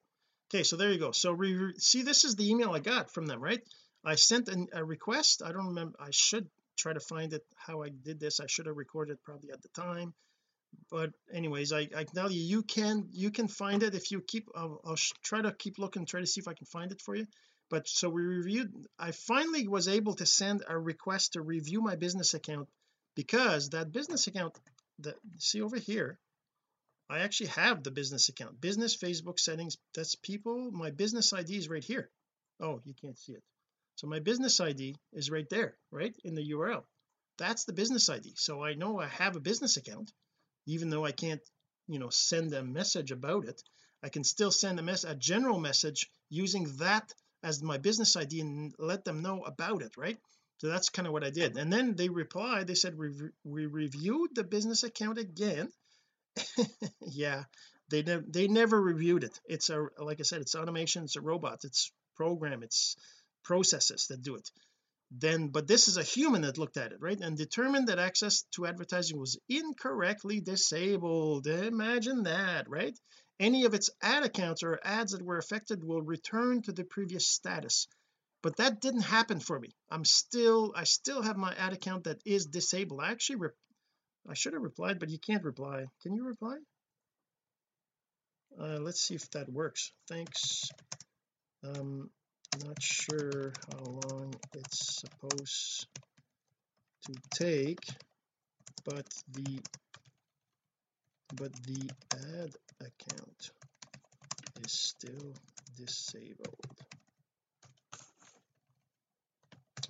Okay 0.51 0.63
so 0.63 0.77
there 0.77 0.93
you 0.93 0.99
go. 0.99 1.13
So 1.13 1.33
we 1.33 1.73
see 1.79 2.03
this 2.03 2.25
is 2.25 2.35
the 2.35 2.51
email 2.51 2.73
I 2.73 2.81
got 2.81 3.13
from 3.13 3.27
them 3.27 3.41
right? 3.41 3.63
I 4.05 4.17
sent 4.17 4.49
an, 4.49 4.67
a 4.73 4.85
request. 4.85 5.43
I 5.45 5.53
don't 5.53 5.69
remember 5.69 5.97
I 6.01 6.11
should 6.11 6.49
try 6.77 6.93
to 6.93 7.01
find 7.01 7.33
it 7.33 7.43
how 7.57 7.83
I 7.83 7.89
did 7.89 8.21
this. 8.21 8.41
I 8.41 8.47
should 8.47 8.67
have 8.67 8.77
recorded 8.77 9.23
probably 9.23 9.51
at 9.53 9.63
the 9.63 9.69
time 9.69 10.13
but 10.91 11.11
anyways 11.33 11.73
I, 11.73 11.89
I 11.97 12.05
tell 12.05 12.31
you 12.31 12.41
you 12.41 12.63
can 12.63 13.09
you 13.13 13.31
can 13.31 13.49
find 13.49 13.83
it. 13.83 13.95
If 13.95 14.11
you 14.11 14.21
keep 14.21 14.49
I'll, 14.55 14.81
I'll 14.85 14.97
try 15.23 15.43
to 15.43 15.53
keep 15.53 15.79
looking 15.79 16.07
try 16.07 16.21
to 16.21 16.27
see 16.27 16.41
if 16.41 16.49
I 16.49 16.55
can 16.55 16.67
find 16.67 16.93
it 16.93 17.01
for 17.01 17.15
you. 17.15 17.27
But 17.69 17.89
so 17.89 18.09
we 18.09 18.23
reviewed 18.23 18.73
I 18.99 19.13
finally 19.13 19.67
was 19.69 19.89
able 19.89 20.15
to 20.15 20.27
send 20.27 20.63
a 20.69 20.79
request 20.79 21.33
to 21.33 21.43
review 21.43 21.81
my 21.81 21.97
business 21.97 22.35
account 22.35 22.69
because 23.15 23.71
that 23.71 23.93
business 23.93 24.27
account 24.27 24.59
that 25.01 25.17
see 25.39 25.61
over 25.63 25.77
here 25.77 26.19
I 27.09 27.21
actually 27.21 27.51
have 27.51 27.83
the 27.83 27.93
business 27.93 28.29
account. 28.29 28.61
Business 28.61 28.97
Facebook 28.97 29.39
settings 29.39 29.77
that's 29.95 30.15
people 30.15 30.71
my 30.71 30.91
business 30.91 31.33
ID 31.33 31.57
is 31.57 31.69
right 31.69 31.85
here. 31.85 32.11
Oh 32.61 32.81
you 32.85 32.95
can't 32.95 33.19
see 33.19 33.33
it. 33.33 33.43
So 33.97 34.07
my 34.07 34.21
business 34.21 34.61
ID 34.61 34.97
is 35.13 35.31
right 35.31 35.49
there 35.49 35.77
right 35.91 36.15
in 36.25 36.35
the 36.35 36.51
URL 36.53 36.85
that's 37.39 37.65
the 37.65 37.73
business 37.73 38.09
ID 38.09 38.35
so 38.37 38.63
I 38.63 38.75
know 38.75 38.99
I 38.99 39.07
have 39.07 39.37
a 39.37 39.41
business 39.41 39.77
account 39.77 40.13
even 40.67 40.91
though 40.91 41.05
I 41.05 41.13
can't 41.13 41.41
you 41.89 41.99
know 41.99 42.11
send 42.11 42.53
a 42.55 42.63
message 42.63 43.11
about 43.13 43.45
it 43.47 43.63
I 44.03 44.09
can 44.09 44.25
still 44.25 44.51
send 44.51 44.79
a 44.79 44.83
mess 44.83 45.05
a 45.05 45.15
general 45.15 45.59
message 45.59 46.11
using 46.29 46.77
that 46.79 47.13
as 47.43 47.63
my 47.63 47.79
business 47.79 48.17
ID 48.17 48.41
and 48.41 48.75
let 48.79 49.05
them 49.05 49.23
know 49.23 49.43
about 49.43 49.83
it 49.83 49.97
right? 49.97 50.19
So 50.59 50.69
that's 50.69 50.89
kind 50.89 51.07
of 51.07 51.13
what 51.13 51.23
I 51.23 51.29
did. 51.29 51.59
And 51.59 51.71
then 51.71 51.95
they 51.97 52.09
replied 52.09 52.67
they 52.67 52.75
said 52.75 52.97
we, 52.97 53.11
we 53.45 53.67
reviewed 53.67 54.35
the 54.35 54.45
business 54.45 54.85
account 54.85 55.19
again. 55.19 55.71
Yeah 57.01 57.45
they 57.89 58.03
never 58.03 58.25
they 58.29 58.49
never 58.49 58.81
reviewed 58.81 59.25
it. 59.25 59.41
It's 59.49 59.71
a 59.71 59.87
like 59.99 60.21
I 60.21 60.25
said 60.25 60.41
it's 60.41 60.55
automation 60.55 61.05
it's 61.05 61.17
a 61.17 61.21
robot 61.21 61.61
it's 61.65 61.93
program 62.17 62.63
it's 62.63 62.97
processes 63.45 64.07
that 64.09 64.23
do 64.23 64.37
it 64.37 64.51
then 65.11 65.49
but 65.49 65.67
this 65.67 65.89
is 65.89 65.97
a 65.97 66.03
human 66.03 66.43
that 66.43 66.59
looked 66.59 66.77
at 66.77 66.93
it 66.93 66.99
right? 67.01 67.21
And 67.21 67.37
determined 67.37 67.89
that 67.89 67.99
access 67.99 68.43
to 68.55 68.67
advertising 68.67 69.19
was 69.19 69.39
incorrectly 69.49 70.41
disabled. 70.41 71.47
Imagine 71.47 72.25
that 72.25 72.69
right? 72.69 72.99
Any 73.39 73.65
of 73.65 73.75
its 73.75 73.91
ad 74.03 74.25
accounts 74.25 74.63
or 74.63 74.81
ads 74.83 75.13
that 75.13 75.23
were 75.23 75.39
affected 75.39 75.85
will 75.85 76.03
return 76.03 76.63
to 76.63 76.73
the 76.73 76.85
previous 76.85 77.29
status. 77.29 77.87
But 78.43 78.57
that 78.57 78.81
didn't 78.81 79.03
happen 79.03 79.41
for 79.41 79.59
me. 79.59 79.71
I'm 79.91 80.05
still 80.05 80.73
I 80.75 80.85
still 80.85 81.23
have 81.23 81.37
my 81.37 81.55
ad 81.55 81.73
account 81.73 82.05
that 82.05 82.21
is 82.25 82.47
disabled. 82.47 83.01
I 83.03 83.11
actually 83.13 83.49
I 84.29 84.35
should 84.35 84.55
have 84.55 84.63
replied 84.63 84.99
but 84.99 85.11
you 85.11 85.19
can't 85.19 85.45
reply. 85.45 85.87
Can 86.03 86.15
you 86.15 86.25
reply? 86.25 86.57
Uh, 88.59 88.79
let's 88.81 89.01
see 89.01 89.15
if 89.15 89.31
that 89.31 89.49
works. 89.49 89.93
Thanks. 90.09 90.71
Um 91.63 92.11
not 92.65 92.83
sure 92.83 93.53
how 93.71 93.85
long 94.09 94.35
it's 94.55 95.01
supposed 95.01 95.87
to 97.07 97.15
take 97.35 97.85
but 98.85 99.07
the 99.33 99.61
but 101.35 101.53
the 101.65 101.91
ad 102.15 102.51
account 102.81 103.51
is 104.65 104.73
still 104.73 105.35
disabled. 105.77 106.55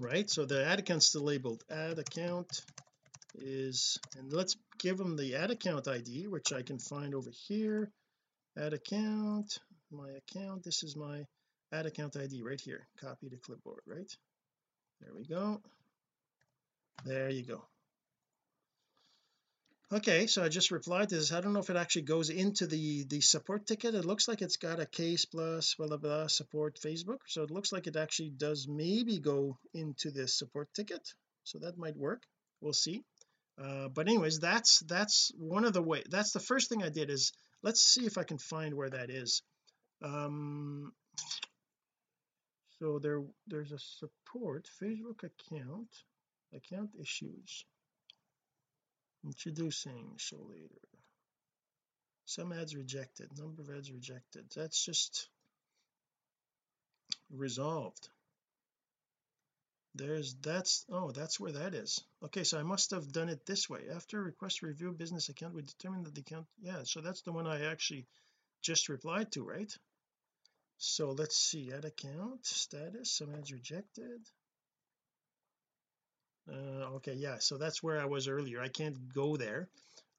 Right 0.01 0.29
so 0.29 0.45
the 0.45 0.67
ad 0.67 0.79
account 0.79 1.03
still 1.03 1.23
labeled. 1.23 1.63
Ad 1.71 1.99
account 1.99 2.63
is 3.35 3.99
and 4.19 4.33
let's 4.33 4.57
give 4.79 4.97
them 4.97 5.17
the 5.17 5.37
ad 5.37 5.51
account 5.51 5.89
ID 5.89 6.27
which 6.29 6.53
I 6.53 6.63
can 6.63 6.79
find 6.79 7.15
over 7.15 7.31
here. 7.49 7.91
Ad 8.59 8.73
account 8.73 9.59
my 9.91 10.09
account 10.11 10.65
this 10.65 10.83
is 10.83 10.97
my 10.97 11.25
ad 11.77 11.87
account 11.87 12.17
ID 12.17 12.43
right 12.43 12.61
here. 12.61 12.87
Copy 13.01 13.29
to 13.29 13.37
clipboard 13.37 13.83
right? 13.87 14.11
There 15.01 15.15
we 15.15 15.25
go. 15.25 15.61
There 17.05 17.29
you 17.29 17.45
go. 17.45 17.63
Okay 19.93 20.27
so 20.27 20.43
I 20.43 20.49
just 20.49 20.71
replied 20.71 21.11
to 21.11 21.17
this. 21.17 21.33
I 21.33 21.41
don't 21.41 21.53
know 21.53 21.61
if 21.61 21.71
it 21.71 21.77
actually 21.77 22.03
goes 22.03 22.31
into 22.31 22.67
the 22.67 23.05
the 23.05 23.21
support 23.21 23.67
ticket. 23.67 23.95
It 23.95 24.05
looks 24.05 24.27
like 24.27 24.43
it's 24.43 24.57
got 24.57 24.81
a 24.81 24.87
case 24.87 25.25
plus 25.27 25.75
blah 25.75 25.87
blah 25.87 25.99
blah 25.99 26.27
support 26.27 26.81
Facebook. 26.81 27.21
So 27.27 27.43
it 27.43 27.51
looks 27.51 27.73
like 27.73 27.87
it 27.87 27.97
actually 27.97 28.31
does 28.31 28.67
maybe 28.67 29.19
go 29.19 29.59
into 29.75 30.11
this 30.11 30.37
support 30.37 30.69
ticket. 30.75 31.15
So 31.45 31.59
that 31.59 31.79
might 31.79 31.97
work. 31.97 32.23
We'll 32.61 32.73
see. 32.73 33.05
Uh, 33.63 33.89
but 33.89 34.09
anyways 34.09 34.41
that's 34.41 34.81
that's 34.81 35.31
one 35.39 35.65
of 35.65 35.73
the 35.73 35.83
way 35.83 36.03
that's 36.11 36.33
the 36.33 36.41
first 36.41 36.69
thing 36.69 36.83
I 36.83 36.89
did 36.89 37.11
is 37.11 37.33
let's 37.63 37.81
see 37.81 38.07
if 38.07 38.19
I 38.19 38.25
can 38.25 38.39
find 38.39 38.75
where 38.75 38.91
that 38.91 39.11
is. 39.11 39.43
Um 40.03 40.93
so 42.79 42.99
there 42.99 43.23
there's 43.47 43.73
a 43.73 43.79
support 43.79 44.69
Facebook 44.83 45.23
account 45.23 45.89
account 46.55 46.91
issues. 47.01 47.65
Introducing 49.25 50.13
show 50.19 50.47
later. 50.49 50.89
Some 52.27 52.53
ads 52.53 52.77
rejected 52.77 53.31
number 53.39 53.63
of 53.63 53.71
ads 53.71 53.91
rejected. 53.91 54.45
That's 54.55 54.85
just 54.85 55.29
resolved. 57.31 58.09
There's 59.95 60.35
that's 60.35 60.85
oh 60.91 61.13
that's 61.13 61.41
where 61.41 61.53
that 61.53 61.75
is. 61.75 62.05
Okay 62.23 62.45
so 62.45 62.59
I 62.59 62.63
must 62.63 62.91
have 62.91 63.11
done 63.11 63.31
it 63.31 63.47
this 63.47 63.71
way. 63.71 63.89
After 63.95 64.23
request 64.23 64.63
review 64.63 64.93
business 64.93 65.31
account 65.31 65.55
we 65.55 65.63
determine 65.63 66.03
that 66.03 66.15
the 66.15 66.21
account 66.21 66.47
yeah 66.61 66.83
so 66.85 67.01
that's 67.01 67.23
the 67.23 67.33
one 67.33 67.47
I 67.47 67.71
actually 67.71 68.07
just 68.61 68.91
replied 68.91 69.33
to 69.33 69.43
right 69.43 69.73
so 70.79 71.13
let's 71.13 71.37
see 71.37 71.73
ad 71.73 71.85
account 71.85 72.45
status 72.45 73.13
some 73.13 73.35
ads 73.35 73.53
rejected. 73.53 74.21
Uh, 76.49 76.95
okay 76.97 77.15
yeah 77.15 77.39
so 77.39 77.59
that's 77.59 77.83
where 77.83 78.01
I 78.01 78.05
was 78.05 78.29
earlier. 78.29 78.61
I 78.61 78.69
can't 78.69 79.13
go 79.13 79.37
there. 79.37 79.69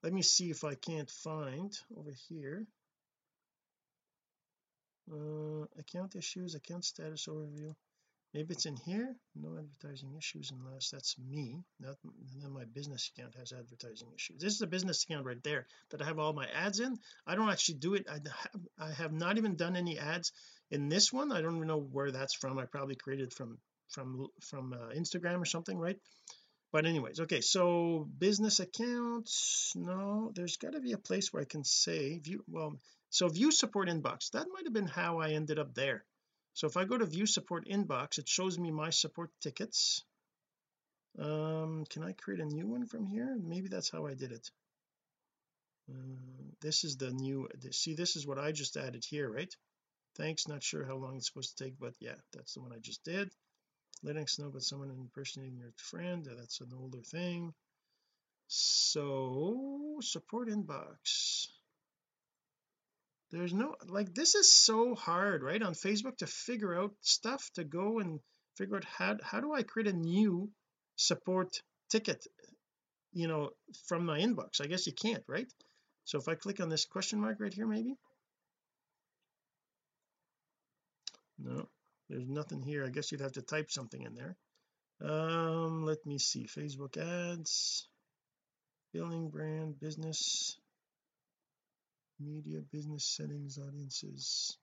Let 0.02 0.12
me 0.12 0.22
see 0.22 0.50
if 0.50 0.64
I 0.64 0.74
can't 0.74 1.10
find 1.10 1.72
over 1.96 2.12
here. 2.28 2.66
Uh, 5.10 5.64
account 5.78 6.16
issues 6.16 6.54
account 6.54 6.84
status 6.84 7.26
overview 7.26 7.74
maybe 8.34 8.52
it's 8.52 8.66
in 8.66 8.76
here 8.76 9.14
no 9.34 9.56
advertising 9.56 10.14
issues 10.16 10.52
unless 10.52 10.90
that's 10.90 11.16
me 11.18 11.62
not 11.80 11.96
then 12.40 12.52
my 12.52 12.64
business 12.64 13.10
account 13.16 13.34
has 13.36 13.52
advertising 13.52 14.08
issues. 14.14 14.40
This 14.40 14.54
is 14.54 14.62
a 14.62 14.66
business 14.66 15.04
account 15.04 15.26
right 15.26 15.42
there 15.42 15.66
that 15.90 16.02
I 16.02 16.04
have 16.04 16.18
all 16.18 16.32
my 16.32 16.46
ads 16.46 16.80
in. 16.80 16.98
I 17.26 17.34
don't 17.34 17.50
actually 17.50 17.76
do 17.76 17.94
it. 17.94 18.06
I 18.08 18.14
have, 18.14 18.62
I 18.78 18.92
have 18.92 19.12
not 19.12 19.38
even 19.38 19.56
done 19.56 19.76
any 19.76 19.98
ads 19.98 20.32
in 20.70 20.88
this 20.88 21.12
one. 21.12 21.32
I 21.32 21.40
don't 21.40 21.56
even 21.56 21.68
know 21.68 21.80
where 21.80 22.10
that's 22.10 22.34
from. 22.34 22.58
I 22.58 22.66
probably 22.66 22.96
created 22.96 23.32
from 23.32 23.58
from 23.88 24.28
from 24.42 24.72
uh, 24.74 24.92
Instagram 24.94 25.40
or 25.40 25.46
something 25.46 25.78
right? 25.78 25.98
But 26.70 26.84
anyways 26.84 27.20
okay 27.20 27.40
so 27.40 28.06
business 28.18 28.60
accounts 28.60 29.72
no 29.74 30.30
there's 30.34 30.58
got 30.58 30.74
to 30.74 30.80
be 30.80 30.92
a 30.92 30.98
place 30.98 31.32
where 31.32 31.40
I 31.40 31.46
can 31.46 31.64
say 31.64 32.18
view 32.18 32.44
well 32.46 32.76
so 33.10 33.28
view 33.28 33.50
support 33.50 33.88
inbox. 33.88 34.30
That 34.32 34.48
might 34.52 34.64
have 34.64 34.74
been 34.74 34.86
how 34.86 35.18
I 35.18 35.30
ended 35.30 35.58
up 35.58 35.74
there 35.74 36.04
so 36.58 36.66
if 36.66 36.76
I 36.76 36.84
go 36.86 36.98
to 36.98 37.06
view 37.06 37.24
support 37.24 37.68
inbox 37.68 38.18
it 38.18 38.28
shows 38.28 38.58
me 38.58 38.72
my 38.72 38.90
support 38.90 39.30
tickets. 39.40 40.02
Um 41.16 41.84
can 41.88 42.02
I 42.02 42.14
create 42.14 42.40
a 42.40 42.54
new 42.56 42.66
one 42.66 42.84
from 42.86 43.06
here? 43.06 43.36
Maybe 43.40 43.68
that's 43.68 43.90
how 43.90 44.06
I 44.06 44.14
did 44.14 44.32
it. 44.32 44.50
Uh, 45.88 46.48
this 46.60 46.82
is 46.82 46.96
the 46.96 47.12
new 47.12 47.48
see 47.70 47.94
this 47.94 48.16
is 48.16 48.26
what 48.26 48.40
I 48.40 48.50
just 48.50 48.76
added 48.76 49.04
here 49.04 49.30
right? 49.30 49.54
Thanks 50.16 50.48
not 50.48 50.64
sure 50.64 50.84
how 50.84 50.96
long 50.96 51.16
it's 51.16 51.28
supposed 51.28 51.56
to 51.56 51.64
take 51.64 51.78
but 51.78 51.94
yeah 52.00 52.18
that's 52.32 52.54
the 52.54 52.60
one 52.60 52.72
I 52.72 52.80
just 52.80 53.04
did. 53.04 53.30
Letting 54.02 54.24
us 54.24 54.38
know 54.40 54.48
about 54.48 54.62
someone 54.62 54.90
impersonating 54.90 55.58
your 55.58 55.72
friend 55.76 56.26
that's 56.26 56.60
an 56.60 56.72
older 56.76 57.02
thing. 57.02 57.54
So 58.48 59.98
support 60.00 60.48
inbox 60.48 61.52
there's 63.30 63.52
no 63.52 63.74
like 63.86 64.14
this 64.14 64.34
is 64.34 64.52
so 64.52 64.94
hard 64.94 65.42
right 65.42 65.62
on 65.62 65.74
Facebook 65.74 66.16
to 66.18 66.26
figure 66.26 66.74
out 66.78 66.92
stuff 67.02 67.50
to 67.54 67.64
go 67.64 67.98
and 67.98 68.20
figure 68.56 68.76
out 68.76 68.84
how 68.84 69.16
how 69.22 69.40
do 69.40 69.54
I 69.54 69.62
create 69.62 69.88
a 69.88 69.96
new 69.96 70.50
support 70.96 71.62
ticket 71.90 72.26
you 73.12 73.28
know 73.28 73.50
from 73.86 74.06
my 74.06 74.18
inbox? 74.18 74.60
I 74.60 74.66
guess 74.66 74.86
you 74.86 74.92
can't 74.92 75.24
right? 75.26 75.50
So 76.04 76.18
if 76.18 76.28
I 76.28 76.34
click 76.34 76.60
on 76.60 76.70
this 76.70 76.86
question 76.86 77.20
mark 77.20 77.38
right 77.38 77.52
here 77.52 77.66
maybe? 77.66 77.94
No 81.38 81.68
there's 82.08 82.26
nothing 82.26 82.62
here. 82.62 82.86
I 82.86 82.90
guess 82.90 83.12
you'd 83.12 83.20
have 83.20 83.32
to 83.32 83.42
type 83.42 83.70
something 83.70 84.02
in 84.02 84.14
there. 84.14 84.36
Um 85.02 85.84
let 85.84 86.04
me 86.06 86.18
see. 86.18 86.46
Facebook 86.46 86.96
ads 86.96 87.86
billing 88.94 89.28
brand 89.28 89.78
business 89.78 90.58
media 92.20 92.60
business 92.72 93.04
settings 93.04 93.58
audiences. 93.58 94.56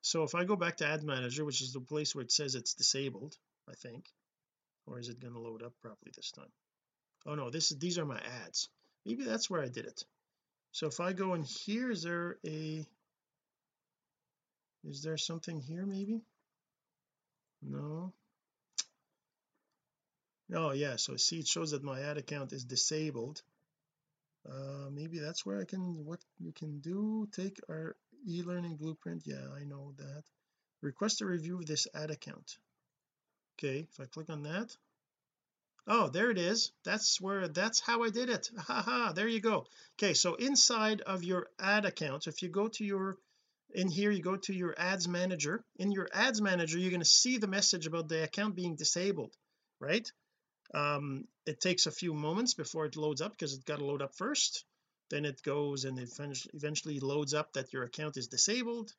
So 0.00 0.22
if 0.22 0.34
I 0.34 0.44
go 0.44 0.56
back 0.56 0.76
to 0.76 0.86
ad 0.86 1.02
manager 1.02 1.44
which 1.44 1.60
is 1.60 1.72
the 1.72 1.80
place 1.80 2.14
where 2.14 2.22
it 2.22 2.32
says 2.32 2.54
it's 2.54 2.74
disabled 2.74 3.36
I 3.68 3.74
think 3.74 4.08
or 4.86 4.98
is 4.98 5.08
it 5.08 5.20
going 5.20 5.34
to 5.34 5.40
load 5.40 5.62
up 5.62 5.72
properly 5.82 6.12
this 6.14 6.30
time? 6.30 6.50
Oh 7.26 7.34
no 7.34 7.50
this 7.50 7.70
is 7.70 7.78
these 7.78 7.98
are 7.98 8.04
my 8.04 8.20
ads. 8.44 8.68
Maybe 9.04 9.24
that's 9.24 9.50
where 9.50 9.62
I 9.62 9.68
did 9.68 9.84
it. 9.86 10.04
So 10.72 10.86
if 10.86 11.00
I 11.00 11.12
go 11.12 11.34
in 11.34 11.42
here 11.42 11.90
is 11.90 12.02
there 12.02 12.36
a 12.46 12.86
is 14.84 15.02
there 15.02 15.18
something 15.18 15.60
here 15.60 15.84
maybe? 15.84 16.22
No. 17.62 18.12
Oh 20.54 20.70
yeah 20.70 20.96
so 20.96 21.16
see 21.16 21.40
it 21.40 21.48
shows 21.48 21.72
that 21.72 21.82
my 21.82 22.00
ad 22.00 22.16
account 22.16 22.52
is 22.52 22.64
disabled 22.64 23.42
uh 24.48 24.90
maybe 24.90 25.18
that's 25.18 25.44
where 25.44 25.60
I 25.60 25.64
can 25.64 26.04
what 26.04 26.20
we 26.40 26.52
can 26.52 26.80
do 26.80 27.28
take 27.32 27.58
our 27.68 27.96
e-learning 28.28 28.76
blueprint. 28.76 29.22
Yeah 29.26 29.46
I 29.54 29.64
know 29.64 29.92
that. 29.98 30.24
Request 30.82 31.22
a 31.22 31.26
review 31.26 31.56
of 31.58 31.66
this 31.66 31.86
ad 31.94 32.10
account. 32.10 32.58
Okay 33.58 33.86
if 33.90 34.00
I 34.00 34.06
click 34.06 34.30
on 34.30 34.42
that. 34.44 34.76
Oh 35.86 36.08
there 36.08 36.30
it 36.30 36.38
is. 36.38 36.72
That's 36.84 37.20
where 37.20 37.48
that's 37.48 37.80
how 37.80 38.02
I 38.02 38.10
did 38.10 38.28
it. 38.28 38.50
Haha 38.58 39.12
there 39.12 39.28
you 39.28 39.40
go. 39.40 39.66
Okay 39.98 40.14
so 40.14 40.34
inside 40.34 41.00
of 41.00 41.24
your 41.24 41.48
ad 41.58 41.84
account 41.84 42.26
if 42.26 42.42
you 42.42 42.48
go 42.48 42.68
to 42.68 42.84
your 42.84 43.16
in 43.74 43.88
here 43.88 44.10
you 44.10 44.22
go 44.22 44.36
to 44.36 44.54
your 44.54 44.74
ads 44.78 45.08
manager. 45.08 45.64
In 45.76 45.92
your 45.92 46.08
ads 46.12 46.40
manager 46.40 46.78
you're 46.78 46.90
going 46.90 47.00
to 47.00 47.18
see 47.22 47.38
the 47.38 47.48
message 47.48 47.86
about 47.86 48.08
the 48.08 48.22
account 48.22 48.54
being 48.54 48.76
disabled 48.76 49.34
right 49.80 50.10
um 50.74 51.26
it 51.46 51.60
takes 51.60 51.86
a 51.86 51.90
few 51.90 52.12
moments 52.12 52.54
before 52.54 52.86
it 52.86 52.96
loads 52.96 53.20
up 53.20 53.32
because 53.32 53.54
it's 53.54 53.64
got 53.64 53.78
to 53.78 53.84
load 53.84 54.02
up 54.02 54.14
first. 54.14 54.64
Then 55.10 55.24
it 55.24 55.40
goes 55.42 55.84
and 55.84 55.98
it 55.98 56.10
eventually 56.52 56.98
loads 56.98 57.32
up 57.34 57.52
that 57.52 57.72
your 57.72 57.84
account 57.84 58.16
is 58.16 58.26
disabled. 58.26 58.92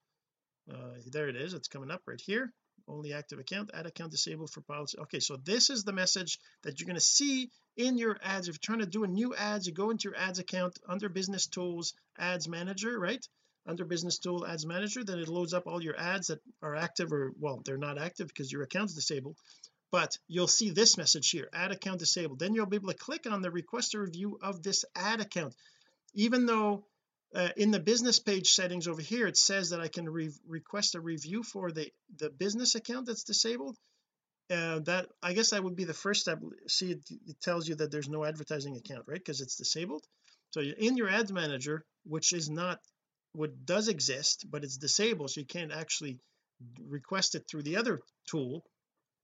Uh, 0.72 0.96
there 1.12 1.28
it 1.30 1.36
is 1.36 1.54
it's 1.54 1.68
coming 1.68 1.92
up 1.92 2.02
right 2.08 2.22
here. 2.22 2.54
Only 2.88 3.12
active 3.12 3.40
account 3.40 3.72
ad 3.74 3.86
account 3.86 4.12
disabled 4.12 4.52
for 4.52 4.62
policy. 4.62 4.98
Okay 5.00 5.20
so 5.20 5.36
this 5.38 5.70
is 5.70 5.84
the 5.84 5.92
message 5.92 6.40
that 6.64 6.80
you're 6.80 6.88
going 6.88 6.96
to 6.96 7.02
see 7.02 7.52
in 7.76 7.98
your 7.98 8.18
ads. 8.24 8.48
If 8.48 8.54
you're 8.56 8.60
trying 8.64 8.86
to 8.86 8.98
do 8.98 9.04
a 9.04 9.08
new 9.08 9.36
ads 9.36 9.68
you 9.68 9.74
go 9.74 9.90
into 9.90 10.10
your 10.10 10.18
ads 10.18 10.40
account 10.40 10.80
under 10.88 11.10
business 11.10 11.48
tools 11.48 11.94
ads 12.18 12.48
manager 12.48 12.98
right? 12.98 13.26
Under 13.66 13.84
business 13.84 14.20
tool 14.20 14.48
ads 14.48 14.66
manager 14.66 15.04
then 15.04 15.20
it 15.20 15.28
loads 15.28 15.54
up 15.54 15.68
all 15.68 15.84
your 15.84 16.00
ads 16.00 16.28
that 16.28 16.40
are 16.62 16.76
active 16.76 17.12
or 17.12 17.34
well 17.38 17.62
they're 17.66 17.78
not 17.78 17.98
active 17.98 18.30
because 18.30 18.50
your 18.50 18.64
account's 18.64 18.94
disabled 18.94 19.38
but 19.92 20.18
you'll 20.28 20.48
see 20.48 20.70
this 20.70 20.98
message 20.98 21.30
here 21.30 21.50
ad 21.54 21.72
account 21.72 22.00
disabled. 22.00 22.40
Then 22.40 22.54
you'll 22.54 22.66
be 22.66 22.78
able 22.78 22.92
to 22.92 22.98
click 22.98 23.26
on 23.30 23.42
the 23.42 23.52
request 23.52 23.94
a 23.94 24.00
review 24.00 24.38
of 24.42 24.62
this 24.62 24.86
ad 24.96 25.22
account. 25.22 25.56
Even 26.14 26.46
though 26.46 26.86
uh, 27.36 27.50
in 27.58 27.72
the 27.72 27.80
business 27.80 28.20
page 28.20 28.52
settings 28.52 28.88
over 28.88 29.02
here 29.02 29.28
it 29.28 29.38
says 29.38 29.70
that 29.70 29.82
I 29.82 29.88
can 29.88 30.10
re 30.10 30.32
request 30.48 30.96
a 30.96 31.02
review 31.02 31.44
for 31.44 31.72
the 31.72 31.92
the 32.18 32.30
business 32.30 32.76
account 32.76 33.06
that's 33.06 33.24
disabled 33.24 33.78
uh, 34.50 34.80
that 34.80 35.08
I 35.22 35.34
guess 35.34 35.50
that 35.50 35.64
would 35.64 35.76
be 35.76 35.84
the 35.84 35.94
first 35.94 36.22
step. 36.22 36.40
See 36.68 36.92
it, 36.92 37.02
it 37.28 37.42
tells 37.42 37.68
you 37.68 37.76
that 37.76 37.92
there's 37.92 38.10
no 38.10 38.24
advertising 38.24 38.78
account 38.78 39.04
right? 39.08 39.20
Because 39.20 39.42
it's 39.42 39.58
disabled. 39.58 40.06
So 40.52 40.62
in 40.62 40.98
your 40.98 41.10
ads 41.10 41.32
manager 41.32 41.86
which 42.06 42.34
is 42.34 42.50
not 42.50 42.80
what 43.34 43.66
does 43.66 43.88
exist 43.88 44.46
but 44.50 44.64
it's 44.64 44.78
disabled 44.78 45.30
so 45.30 45.42
you 45.42 45.48
can't 45.48 45.72
actually 45.72 46.18
request 46.88 47.36
it 47.36 47.46
through 47.48 47.64
the 47.64 47.76
other 47.78 48.00
tool 48.26 48.64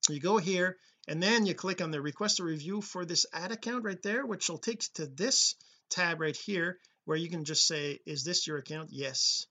you 0.10 0.20
go 0.20 0.38
here 0.38 0.78
and 1.08 1.22
then 1.22 1.46
you 1.46 1.54
click 1.54 1.82
on 1.82 1.92
the 1.92 2.02
request 2.02 2.40
a 2.40 2.44
review 2.44 2.82
for 2.82 3.06
this 3.06 3.26
ad 3.34 3.52
account 3.52 3.84
right 3.84 4.02
there 4.02 4.26
which 4.26 4.50
will 4.50 4.58
take 4.58 4.84
you 4.84 5.06
to 5.06 5.08
this 5.08 5.56
tab 5.90 6.20
right 6.20 6.36
here 6.36 6.78
where 7.06 7.18
you 7.18 7.30
can 7.30 7.44
just 7.44 7.68
say 7.68 8.00
is 8.06 8.24
this 8.24 8.48
your 8.48 8.58
account? 8.58 8.90
Yes. 8.92 9.48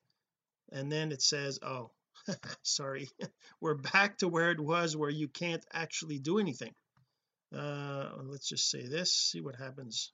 And 0.71 0.90
then 0.90 1.12
it 1.12 1.23
says 1.23 1.59
oh 1.62 1.90
sorry. 2.62 3.09
We're 3.61 3.75
back 3.75 4.18
to 4.18 4.28
where 4.28 4.50
it 4.50 4.61
was 4.61 4.97
where 4.97 5.11
you 5.11 5.28
can't 5.28 5.64
actually 5.73 6.18
do 6.18 6.38
anything. 6.38 6.75
Uh 7.54 8.11
let's 8.25 8.49
just 8.49 8.71
say 8.71 8.87
this 8.87 9.12
see 9.12 9.40
what 9.40 9.56
happens. 9.56 10.12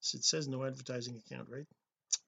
So 0.00 0.16
it 0.16 0.24
says 0.24 0.48
no 0.48 0.64
advertising 0.64 1.16
account 1.16 1.48
right? 1.50 1.66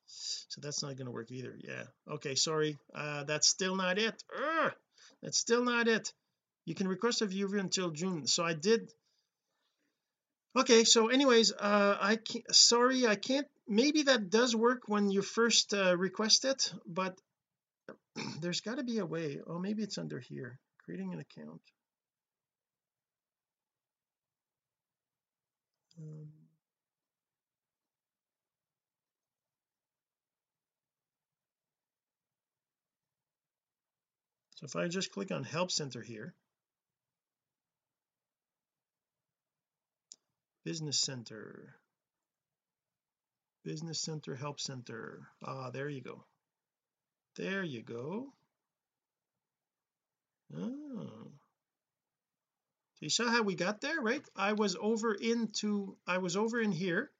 So 0.06 0.60
that's 0.60 0.82
not 0.82 0.96
going 0.96 1.06
to 1.06 1.12
work 1.12 1.30
either. 1.30 1.56
Yeah. 1.58 1.84
Okay 2.10 2.34
sorry. 2.34 2.78
Uh 2.94 3.24
that's 3.24 3.48
still 3.48 3.76
not 3.76 3.98
it. 3.98 4.22
Urgh! 4.36 4.72
that's 5.22 5.38
still 5.38 5.64
not 5.64 5.88
it 5.88 6.12
you 6.70 6.76
can 6.76 6.86
request 6.86 7.20
a 7.20 7.26
viewer 7.26 7.56
until 7.56 7.90
June. 7.90 8.28
So 8.28 8.44
I 8.44 8.54
did. 8.54 8.92
Okay 10.56 10.84
so 10.84 11.08
anyways 11.08 11.52
uh 11.52 11.96
I 12.00 12.14
can't 12.14 12.54
sorry 12.54 13.08
I 13.08 13.16
can't 13.16 13.48
maybe 13.66 14.04
that 14.04 14.30
does 14.30 14.54
work 14.54 14.82
when 14.86 15.10
you 15.10 15.22
first 15.22 15.74
uh, 15.74 15.96
request 15.96 16.44
it 16.44 16.72
but 16.86 17.18
there's 18.40 18.60
got 18.60 18.76
to 18.76 18.84
be 18.84 18.98
a 18.98 19.06
way. 19.06 19.40
Oh 19.48 19.58
maybe 19.58 19.82
it's 19.82 19.98
under 19.98 20.20
here 20.20 20.60
creating 20.84 21.12
an 21.12 21.18
account. 21.18 21.60
Um, 25.98 26.28
so 34.54 34.66
if 34.66 34.76
I 34.76 34.86
just 34.86 35.10
click 35.10 35.32
on 35.32 35.42
help 35.42 35.72
center 35.72 36.00
here 36.00 36.34
business 40.64 40.99
center. 40.99 41.75
Business 43.64 44.00
center 44.00 44.34
help 44.34 44.60
center. 44.60 45.28
Ah 45.44 45.70
there 45.70 45.88
you 45.88 46.02
go. 46.02 46.25
There 47.36 47.62
you 47.62 47.82
go. 47.82 48.32
Oh. 50.56 51.30
You 53.00 53.08
saw 53.08 53.28
how 53.28 53.42
we 53.42 53.54
got 53.54 53.80
there 53.80 54.00
right? 54.00 54.26
I 54.36 54.52
was 54.54 54.76
over 54.80 55.14
into 55.14 55.96
I 56.06 56.18
was 56.18 56.36
over 56.36 56.60
in 56.60 56.73
here. 56.73 57.10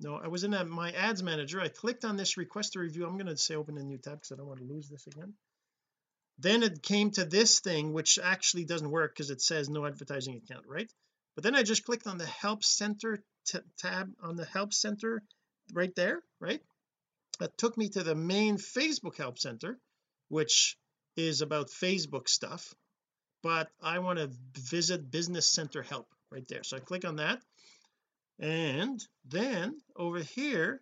No 0.00 0.16
I 0.16 0.28
was 0.28 0.44
in 0.44 0.54
my 0.68 0.92
ads 0.92 1.22
manager. 1.22 1.60
I 1.60 1.68
clicked 1.68 2.04
on 2.04 2.16
this 2.16 2.36
request 2.36 2.76
a 2.76 2.80
review. 2.80 3.06
I'm 3.06 3.16
going 3.16 3.26
to 3.26 3.36
say 3.36 3.54
open 3.54 3.78
a 3.78 3.82
new 3.82 3.98
tab 3.98 4.14
because 4.14 4.32
I 4.32 4.36
don't 4.36 4.48
want 4.48 4.60
to 4.60 4.66
lose 4.66 4.88
this 4.88 5.06
again. 5.06 5.34
Then 6.38 6.62
it 6.62 6.82
came 6.82 7.10
to 7.12 7.24
this 7.24 7.60
thing 7.60 7.92
which 7.92 8.18
actually 8.18 8.64
doesn't 8.64 8.90
work 8.90 9.14
because 9.14 9.30
it 9.30 9.40
says 9.40 9.68
no 9.68 9.86
advertising 9.86 10.36
account 10.36 10.66
right 10.66 10.90
but 11.34 11.44
then 11.44 11.54
I 11.54 11.62
just 11.62 11.84
clicked 11.84 12.06
on 12.06 12.18
the 12.18 12.26
help 12.26 12.64
center 12.64 13.22
tab 13.78 14.12
on 14.22 14.36
the 14.36 14.44
help 14.44 14.72
center 14.72 15.22
right 15.72 15.94
there 15.94 16.22
right? 16.40 16.60
That 17.40 17.56
took 17.58 17.76
me 17.76 17.88
to 17.90 18.02
the 18.02 18.14
main 18.14 18.56
Facebook 18.56 19.16
help 19.16 19.38
center 19.38 19.78
which 20.28 20.76
is 21.16 21.40
about 21.40 21.68
Facebook 21.68 22.28
stuff 22.28 22.74
but 23.42 23.70
I 23.82 23.98
want 23.98 24.18
to 24.18 24.30
visit 24.56 25.10
business 25.10 25.50
center 25.50 25.82
help 25.82 26.06
right 26.30 26.46
there. 26.48 26.62
So 26.62 26.76
I 26.76 26.80
click 26.80 27.04
on 27.04 27.16
that 27.16 27.40
and 28.38 29.04
then 29.24 29.80
over 29.96 30.18
here 30.20 30.80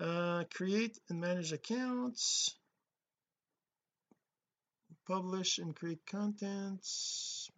uh 0.00 0.44
create 0.54 0.98
and 1.08 1.20
manage 1.20 1.52
accounts 1.52 2.54
publish 5.10 5.58
and 5.58 5.74
create 5.74 6.06
contents 6.06 7.50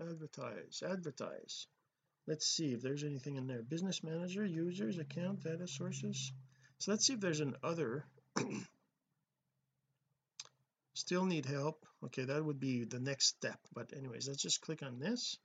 advertise 0.00 0.82
advertise. 0.84 1.68
Let's 2.26 2.48
see 2.48 2.72
if 2.72 2.82
there's 2.82 3.04
anything 3.04 3.36
in 3.36 3.46
there. 3.46 3.62
Business 3.62 4.02
manager 4.02 4.44
users 4.44 4.98
account 4.98 5.44
data 5.44 5.68
sources. 5.68 6.32
So 6.80 6.90
let's 6.90 7.06
see 7.06 7.12
if 7.12 7.20
there's 7.20 7.38
an 7.38 7.54
other. 7.62 8.04
Still 10.94 11.26
need 11.26 11.46
help. 11.46 11.86
Okay 12.06 12.24
that 12.24 12.44
would 12.44 12.58
be 12.58 12.82
the 12.82 12.98
next 12.98 13.26
step. 13.26 13.60
But 13.72 13.92
anyways 13.96 14.26
let's 14.26 14.42
just 14.42 14.60
click 14.60 14.82
on 14.82 14.98
this. 14.98 15.38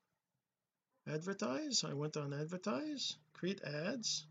Advertise. 1.08 1.84
I 1.84 1.94
went 1.94 2.18
on 2.18 2.34
advertise. 2.34 3.18
Create 3.34 3.62
ads. 3.64 4.26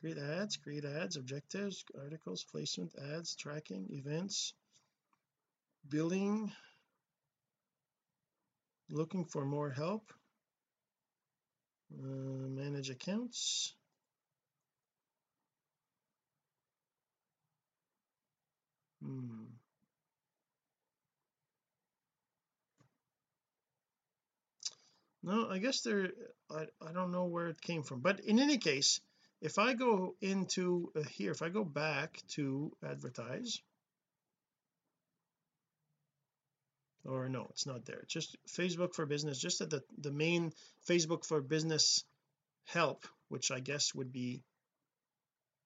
Create 0.00 0.18
ads 0.18 0.58
create 0.58 0.84
ads 0.84 1.16
objectives 1.16 1.82
articles 1.98 2.44
placement 2.44 2.92
ads 3.14 3.36
tracking 3.36 3.86
events 3.90 4.52
billing 5.88 6.52
looking 8.90 9.24
for 9.24 9.44
more 9.44 9.70
help 9.70 10.12
uh, 11.92 12.48
manage 12.48 12.90
accounts. 12.90 13.74
Hmm. 19.02 19.44
No 25.24 25.48
I 25.50 25.58
guess 25.58 25.80
there 25.82 26.10
I, 26.50 26.66
I 26.80 26.92
don't 26.92 27.12
know 27.12 27.24
where 27.26 27.48
it 27.48 27.60
came 27.60 27.82
from 27.82 28.00
but 28.00 28.20
in 28.20 28.38
any 28.38 28.58
case 28.58 29.00
if 29.40 29.58
I 29.58 29.74
go 29.74 30.14
into 30.20 30.92
uh, 30.96 31.02
here 31.02 31.32
if 31.32 31.42
I 31.42 31.48
go 31.48 31.64
back 31.64 32.20
to 32.34 32.72
advertise 32.84 33.60
or 37.04 37.28
no 37.28 37.46
it's 37.50 37.66
not 37.66 37.84
there. 37.84 38.04
Just 38.08 38.36
Facebook 38.48 38.94
for 38.94 39.06
business 39.06 39.38
just 39.38 39.60
at 39.60 39.70
the 39.70 39.82
the 39.98 40.10
main 40.10 40.52
Facebook 40.88 41.24
for 41.24 41.40
business 41.40 42.04
help 42.64 43.04
which 43.28 43.50
I 43.50 43.60
guess 43.60 43.94
would 43.94 44.12
be 44.12 44.42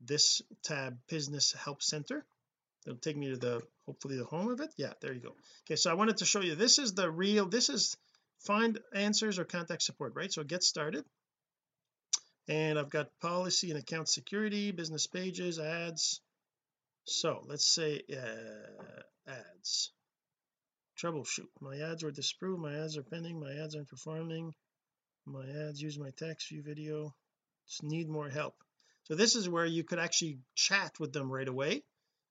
this 0.00 0.42
tab 0.62 0.98
business 1.08 1.52
help 1.52 1.82
center. 1.82 2.24
It'll 2.86 2.98
take 2.98 3.16
me 3.16 3.30
to 3.30 3.36
the 3.36 3.62
hopefully 3.86 4.16
the 4.16 4.24
home 4.24 4.50
of 4.50 4.60
it. 4.60 4.72
Yeah 4.76 4.92
there 5.00 5.12
you 5.12 5.20
go. 5.20 5.34
Okay 5.64 5.76
so 5.76 5.90
I 5.90 5.94
wanted 5.94 6.18
to 6.18 6.24
show 6.24 6.40
you 6.40 6.54
this 6.54 6.78
is 6.78 6.94
the 6.94 7.10
real 7.10 7.46
this 7.46 7.68
is 7.68 7.96
find 8.40 8.78
answers 8.94 9.38
or 9.38 9.44
contact 9.44 9.82
support 9.82 10.14
right? 10.14 10.32
So 10.32 10.42
get 10.44 10.62
started. 10.62 11.04
And 12.48 12.78
I've 12.78 12.90
got 12.90 13.10
policy 13.20 13.70
and 13.70 13.78
account 13.78 14.08
security 14.08 14.70
business 14.70 15.08
pages 15.08 15.58
ads. 15.58 16.20
So 17.04 17.42
let's 17.48 17.66
say 17.66 18.02
uh, 18.12 19.30
ads 19.30 19.90
troubleshoot. 20.96 21.48
My 21.60 21.76
ads 21.78 22.02
were 22.02 22.10
disapproved 22.10 22.60
my 22.60 22.74
ads 22.74 22.96
are 22.96 23.02
pending 23.02 23.38
my 23.38 23.52
ads 23.52 23.74
aren't 23.74 23.88
performing 23.88 24.54
my 25.26 25.44
ads 25.44 25.80
use 25.80 25.98
my 25.98 26.10
text 26.16 26.48
view 26.48 26.62
video 26.62 27.14
just 27.68 27.82
need 27.82 28.08
more 28.08 28.28
help. 28.28 28.54
So 29.04 29.14
this 29.14 29.36
is 29.36 29.48
where 29.48 29.66
you 29.66 29.84
could 29.84 29.98
actually 29.98 30.38
chat 30.54 30.98
with 31.00 31.12
them 31.12 31.30
right 31.30 31.48
away. 31.48 31.82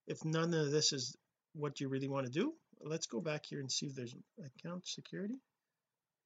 If 0.08 0.24
none 0.24 0.54
of 0.54 0.72
this 0.72 0.94
is 0.94 1.16
what 1.54 1.80
you 1.80 1.90
really 1.90 2.08
want 2.08 2.26
to 2.26 2.32
do 2.32 2.54
let's 2.82 3.08
go 3.08 3.22
back 3.22 3.46
here 3.46 3.60
and 3.60 3.72
see 3.72 3.88
if 3.88 3.96
there's 3.96 4.16
account 4.44 4.88
security. 4.88 5.40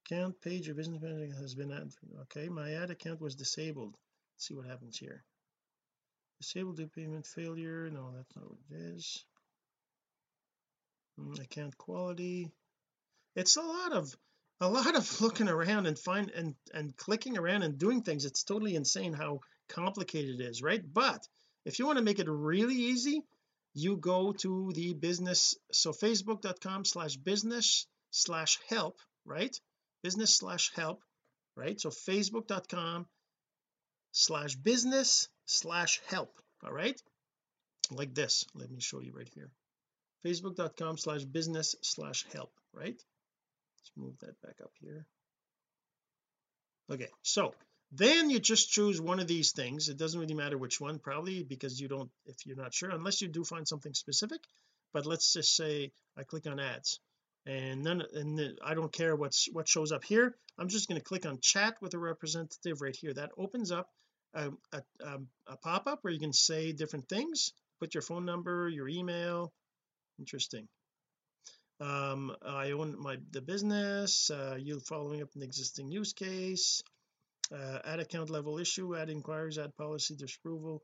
Account 0.06 0.40
page 0.40 0.68
or 0.68 0.74
business 0.74 1.00
manager 1.00 1.34
has 1.40 1.54
been 1.54 1.72
added. 1.72 1.92
Okay 2.22 2.48
my 2.48 2.72
ad 2.72 2.90
account 2.90 3.20
was 3.20 3.34
disabled. 3.34 3.96
Let's 4.34 4.46
see 4.46 4.54
what 4.54 4.66
happens 4.66 4.96
here. 4.96 5.24
Disabled 6.40 6.76
due 6.76 6.88
payment 6.88 7.26
failure. 7.26 7.90
No 7.90 8.12
that's 8.16 8.34
not 8.34 8.48
what 8.48 8.58
it 8.70 8.76
is 8.94 9.24
Mm, 11.20 11.40
account 11.40 11.76
quality. 11.76 12.50
It's 13.36 13.56
a 13.56 13.62
lot 13.62 13.92
of 13.92 14.14
a 14.60 14.68
lot 14.68 14.96
of 14.96 15.20
looking 15.20 15.48
around 15.48 15.86
and 15.86 15.98
find 15.98 16.30
and 16.30 16.54
and 16.72 16.96
clicking 16.96 17.38
around 17.38 17.62
and 17.62 17.78
doing 17.78 18.02
things. 18.02 18.24
It's 18.24 18.44
totally 18.44 18.74
insane 18.74 19.12
how 19.12 19.40
complicated 19.68 20.40
it 20.40 20.44
is 20.44 20.62
right? 20.62 20.82
But 20.92 21.26
if 21.64 21.78
you 21.78 21.86
want 21.86 21.98
to 21.98 22.04
make 22.04 22.18
it 22.18 22.28
really 22.28 22.74
easy 22.74 23.22
you 23.72 23.96
go 23.96 24.32
to 24.32 24.72
the 24.74 24.94
business 24.94 25.54
so 25.70 25.92
facebook.com 25.92 26.84
slash 26.84 27.16
business 27.16 27.86
slash 28.10 28.58
help 28.68 28.98
right? 29.24 29.56
Business 30.02 30.36
slash 30.36 30.72
help 30.74 31.02
right? 31.56 31.80
So 31.80 31.90
facebook.com 31.90 33.06
slash 34.12 34.56
business 34.56 35.28
slash 35.46 36.00
help 36.08 36.40
all 36.64 36.72
right? 36.72 37.00
Like 37.92 38.14
this. 38.14 38.44
Let 38.54 38.70
me 38.70 38.80
show 38.80 39.00
you 39.00 39.12
right 39.12 39.30
here 39.34 39.50
facebook.com 40.24 40.98
slash 40.98 41.24
business 41.24 41.74
slash 41.82 42.26
help 42.32 42.52
right? 42.72 42.94
Let's 42.96 43.92
move 43.96 44.18
that 44.20 44.40
back 44.42 44.56
up 44.62 44.72
here. 44.80 45.06
Okay 46.90 47.08
so 47.22 47.54
then 47.92 48.30
you 48.30 48.38
just 48.38 48.70
choose 48.70 49.00
one 49.00 49.18
of 49.18 49.26
these 49.26 49.52
things. 49.52 49.88
It 49.88 49.98
doesn't 49.98 50.20
really 50.20 50.34
matter 50.34 50.56
which 50.56 50.80
one 50.80 50.98
probably 50.98 51.42
because 51.42 51.80
you 51.80 51.88
don't 51.88 52.10
if 52.26 52.46
you're 52.46 52.56
not 52.56 52.74
sure 52.74 52.90
unless 52.90 53.20
you 53.20 53.28
do 53.28 53.44
find 53.44 53.66
something 53.66 53.94
specific. 53.94 54.40
But 54.92 55.06
let's 55.06 55.32
just 55.32 55.54
say 55.56 55.92
I 56.16 56.22
click 56.24 56.46
on 56.46 56.60
ads 56.60 57.00
and 57.46 57.82
none 57.82 58.02
and 58.14 58.38
the, 58.38 58.56
I 58.64 58.74
don't 58.74 58.92
care 58.92 59.16
what's 59.16 59.48
what 59.52 59.68
shows 59.68 59.92
up 59.92 60.04
here. 60.04 60.36
I'm 60.58 60.68
just 60.68 60.88
going 60.88 61.00
to 61.00 61.04
click 61.04 61.26
on 61.26 61.38
chat 61.40 61.76
with 61.80 61.94
a 61.94 61.98
representative 61.98 62.80
right 62.80 62.94
here. 62.94 63.14
That 63.14 63.30
opens 63.36 63.72
up 63.72 63.88
a, 64.34 64.50
a, 64.72 64.82
a 65.48 65.56
pop-up 65.56 66.00
where 66.02 66.12
you 66.12 66.20
can 66.20 66.32
say 66.32 66.72
different 66.72 67.08
things. 67.08 67.52
Put 67.80 67.94
your 67.94 68.02
phone 68.02 68.24
number 68.24 68.68
your 68.68 68.88
email 68.88 69.52
interesting. 70.20 70.68
Um 71.80 72.36
I 72.44 72.72
own 72.72 72.90
my 73.06 73.16
the 73.36 73.40
business 73.40 74.30
uh, 74.30 74.56
you 74.66 74.80
following 74.80 75.22
up 75.22 75.34
an 75.34 75.42
existing 75.42 75.90
use 75.90 76.12
case 76.12 76.82
uh, 77.58 77.78
ad 77.84 78.00
account 78.00 78.28
level 78.30 78.58
issue 78.58 78.96
ad 78.96 79.08
inquiries 79.10 79.58
ad 79.58 79.74
policy 79.76 80.14
disapproval 80.14 80.82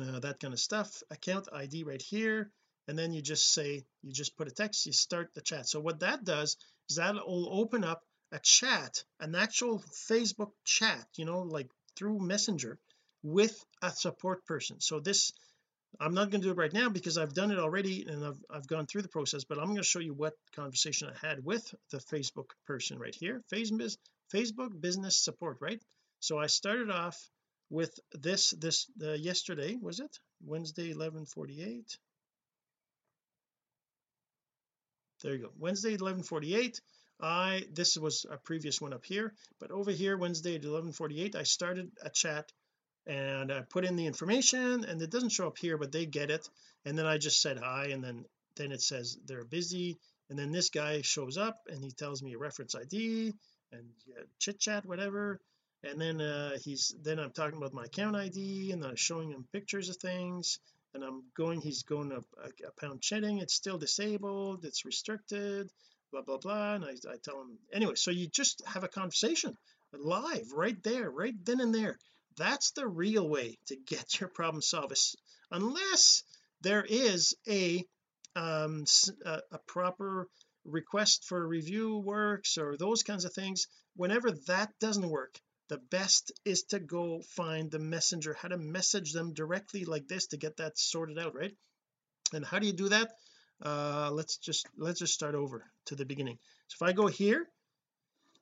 uh, 0.00 0.18
that 0.20 0.40
kind 0.40 0.52
of 0.52 0.60
stuff 0.60 1.02
account 1.10 1.48
ID 1.52 1.84
right 1.84 2.02
here 2.02 2.50
and 2.88 2.98
then 2.98 3.12
you 3.12 3.22
just 3.22 3.52
say 3.52 3.84
you 4.02 4.12
just 4.12 4.36
put 4.36 4.48
a 4.48 4.50
text 4.62 4.86
you 4.86 4.92
start 4.92 5.30
the 5.34 5.40
chat. 5.40 5.68
So 5.68 5.80
what 5.80 6.00
that 6.00 6.24
does 6.24 6.56
is 6.90 6.96
that 6.96 7.14
will 7.14 7.48
open 7.62 7.84
up 7.84 8.02
a 8.32 8.40
chat 8.40 9.04
an 9.20 9.34
actual 9.34 9.82
Facebook 10.10 10.52
chat 10.64 11.06
you 11.16 11.24
know 11.24 11.42
like 11.42 11.70
through 11.96 12.18
messenger 12.18 12.78
with 13.22 13.64
a 13.82 13.90
support 13.90 14.44
person. 14.44 14.80
So 14.80 14.98
this 14.98 15.32
I'm 16.00 16.14
not 16.14 16.30
going 16.30 16.40
to 16.40 16.46
do 16.46 16.52
it 16.52 16.56
right 16.56 16.72
now 16.72 16.88
because 16.88 17.18
I've 17.18 17.34
done 17.34 17.50
it 17.50 17.58
already 17.58 18.06
and 18.08 18.24
I've, 18.24 18.38
I've 18.50 18.66
gone 18.66 18.86
through 18.86 19.02
the 19.02 19.08
process 19.08 19.44
but 19.44 19.58
I'm 19.58 19.66
going 19.66 19.76
to 19.76 19.82
show 19.82 19.98
you 19.98 20.14
what 20.14 20.34
conversation 20.54 21.08
I 21.08 21.26
had 21.26 21.44
with 21.44 21.74
the 21.90 21.98
Facebook 21.98 22.50
person 22.66 22.98
right 22.98 23.14
here 23.14 23.42
Facebook 23.52 23.96
Facebook 24.34 24.80
business 24.80 25.22
support 25.22 25.58
right? 25.60 25.80
So 26.20 26.38
I 26.38 26.46
started 26.46 26.90
off 26.90 27.18
with 27.70 27.98
this 28.12 28.50
this 28.50 28.86
uh, 29.02 29.12
yesterday 29.12 29.76
was 29.80 30.00
it? 30.00 30.18
Wednesday 30.44 30.88
1148 30.88 31.98
there 35.22 35.34
you 35.34 35.38
go. 35.42 35.50
Wednesday 35.58 35.90
1148 35.90 36.80
I 37.20 37.64
this 37.72 37.96
was 37.96 38.26
a 38.28 38.36
previous 38.38 38.80
one 38.80 38.92
up 38.92 39.04
here 39.04 39.34
but 39.60 39.70
over 39.70 39.90
here 39.90 40.16
Wednesday 40.16 40.54
at 40.54 40.64
1148 40.64 41.36
I 41.36 41.42
started 41.44 41.90
a 42.02 42.10
chat 42.10 42.50
and 43.06 43.52
I 43.52 43.62
put 43.62 43.84
in 43.84 43.96
the 43.96 44.06
information 44.06 44.84
and 44.84 45.00
it 45.02 45.10
doesn't 45.10 45.30
show 45.30 45.46
up 45.46 45.58
here 45.58 45.76
but 45.76 45.92
they 45.92 46.06
get 46.06 46.30
it. 46.30 46.48
And 46.84 46.96
then 46.96 47.06
I 47.06 47.18
just 47.18 47.40
said 47.40 47.58
hi 47.58 47.86
and 47.86 48.02
then 48.02 48.24
then 48.56 48.72
it 48.72 48.82
says 48.82 49.18
they're 49.26 49.44
busy. 49.44 49.98
And 50.30 50.38
then 50.38 50.52
this 50.52 50.70
guy 50.70 51.02
shows 51.02 51.36
up 51.36 51.58
and 51.68 51.82
he 51.82 51.90
tells 51.90 52.22
me 52.22 52.34
a 52.34 52.38
reference 52.38 52.74
ID 52.74 53.34
and 53.72 53.84
yeah, 54.06 54.22
chit 54.38 54.60
chat 54.60 54.86
whatever. 54.86 55.40
And 55.82 56.00
then 56.00 56.20
uh 56.20 56.58
he's 56.62 56.94
then 57.02 57.18
I'm 57.18 57.32
talking 57.32 57.58
about 57.58 57.74
my 57.74 57.84
account 57.84 58.16
ID 58.16 58.70
and 58.72 58.84
I'm 58.84 58.96
showing 58.96 59.30
him 59.30 59.46
pictures 59.52 59.88
of 59.88 59.96
things. 59.96 60.58
And 60.94 61.02
I'm 61.02 61.22
going 61.36 61.60
he's 61.60 61.82
going 61.82 62.10
to 62.10 62.16
a, 62.16 62.68
a 62.68 62.80
pound 62.80 63.00
chatting 63.00 63.38
it's 63.38 63.54
still 63.54 63.78
disabled. 63.78 64.64
It's 64.64 64.84
restricted. 64.84 65.70
Blah 66.12 66.22
blah 66.22 66.38
blah. 66.38 66.74
And 66.74 66.84
I, 66.84 66.90
I 67.10 67.16
tell 67.22 67.40
him 67.40 67.58
anyway 67.72 67.94
so 67.96 68.12
you 68.12 68.28
just 68.28 68.62
have 68.66 68.84
a 68.84 68.88
conversation 68.88 69.56
live 69.92 70.52
right 70.54 70.82
there 70.82 71.10
right 71.10 71.34
then 71.44 71.60
and 71.60 71.74
there 71.74 71.98
that's 72.36 72.72
the 72.72 72.86
real 72.86 73.28
way 73.28 73.58
to 73.66 73.76
get 73.76 74.20
your 74.20 74.28
problem 74.28 74.62
solved 74.62 74.96
unless 75.50 76.22
there 76.60 76.84
is 76.88 77.34
a 77.48 77.84
um 78.36 78.84
a, 79.24 79.58
proper 79.66 80.28
request 80.64 81.24
for 81.28 81.46
review 81.46 81.98
works 81.98 82.56
or 82.56 82.76
those 82.76 83.02
kinds 83.02 83.24
of 83.24 83.32
things 83.32 83.66
whenever 83.96 84.30
that 84.46 84.70
doesn't 84.80 85.10
work 85.10 85.38
the 85.72 85.78
best 85.90 86.32
is 86.44 86.64
to 86.64 86.78
go 86.78 87.22
find 87.34 87.70
the 87.70 87.78
messenger 87.78 88.34
how 88.34 88.48
to 88.48 88.58
message 88.58 89.12
them 89.12 89.32
directly 89.32 89.86
like 89.86 90.06
this 90.06 90.26
to 90.26 90.36
get 90.36 90.58
that 90.58 90.78
sorted 90.78 91.18
out 91.18 91.34
right? 91.34 91.56
And 92.34 92.44
how 92.44 92.58
do 92.58 92.66
you 92.66 92.74
do 92.74 92.90
that? 92.90 93.10
Uh 93.64 94.10
let's 94.12 94.36
just 94.36 94.66
let's 94.76 94.98
just 94.98 95.14
start 95.14 95.34
over 95.34 95.64
to 95.86 95.94
the 95.94 96.04
beginning. 96.04 96.38
So 96.68 96.84
if 96.84 96.88
I 96.90 96.92
go 96.92 97.06
here 97.06 97.46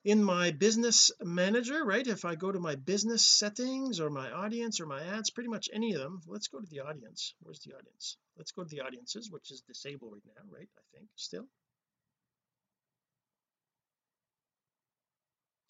in 0.04 0.24
my 0.24 0.50
business 0.50 1.10
manager 1.22 1.84
right? 1.84 2.06
If 2.06 2.24
I 2.24 2.34
go 2.34 2.50
to 2.50 2.58
my 2.58 2.74
business 2.74 3.26
settings 3.26 4.00
or 4.00 4.08
my 4.08 4.30
audience 4.30 4.80
or 4.80 4.86
my 4.86 5.02
ads 5.02 5.30
pretty 5.30 5.50
much 5.50 5.68
any 5.72 5.92
of 5.92 6.00
them 6.00 6.22
let's 6.26 6.48
go 6.48 6.58
to 6.58 6.66
the 6.66 6.80
audience. 6.80 7.34
Where's 7.40 7.60
the 7.60 7.74
audience? 7.74 8.16
Let's 8.36 8.52
go 8.52 8.62
to 8.62 8.68
the 8.68 8.80
audiences 8.80 9.30
which 9.30 9.50
is 9.50 9.62
disabled 9.62 10.12
right 10.12 10.22
now 10.26 10.42
right 10.50 10.68
I 10.78 10.96
think 10.96 11.08
still. 11.16 11.46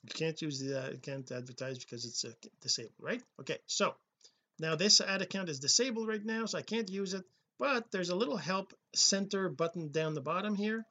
You 0.04 0.14
can't 0.14 0.40
use 0.40 0.60
the 0.60 0.80
uh, 0.80 0.96
can't 1.02 1.30
advertise 1.30 1.78
because 1.78 2.04
it's 2.04 2.24
uh, 2.24 2.32
disabled 2.62 2.94
right? 3.00 3.22
Okay 3.40 3.58
so 3.66 3.94
now 4.60 4.76
this 4.76 5.00
ad 5.00 5.22
account 5.22 5.48
is 5.48 5.58
disabled 5.58 6.06
right 6.06 6.24
now 6.24 6.46
so 6.46 6.56
I 6.56 6.62
can't 6.62 6.88
use 6.88 7.14
it 7.14 7.24
but 7.58 7.90
there's 7.90 8.10
a 8.10 8.16
little 8.16 8.36
help 8.36 8.72
center 8.94 9.48
button 9.48 9.90
down 9.90 10.14
the 10.14 10.20
bottom 10.20 10.54
here. 10.54 10.86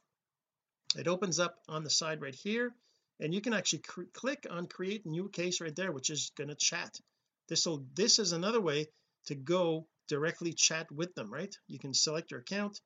It 0.97 1.07
opens 1.07 1.39
up 1.39 1.55
on 1.69 1.83
the 1.83 1.89
side 1.89 2.21
right 2.21 2.35
here 2.35 2.73
and 3.19 3.33
you 3.33 3.41
can 3.41 3.53
actually 3.53 3.83
click 4.13 4.47
on 4.49 4.67
create 4.67 5.05
new 5.05 5.29
case 5.29 5.61
right 5.61 5.75
there 5.75 5.91
which 5.91 6.09
is 6.09 6.31
going 6.37 6.49
to 6.49 6.55
chat. 6.55 6.99
This 7.47 7.65
will 7.65 7.85
this 7.95 8.19
is 8.19 8.31
another 8.31 8.61
way 8.61 8.87
to 9.27 9.35
go 9.35 9.87
directly 10.07 10.53
chat 10.53 10.91
with 10.91 11.13
them 11.15 11.31
right? 11.31 11.55
You 11.67 11.79
can 11.79 11.93
select 11.93 12.31
your 12.31 12.41
account 12.41 12.79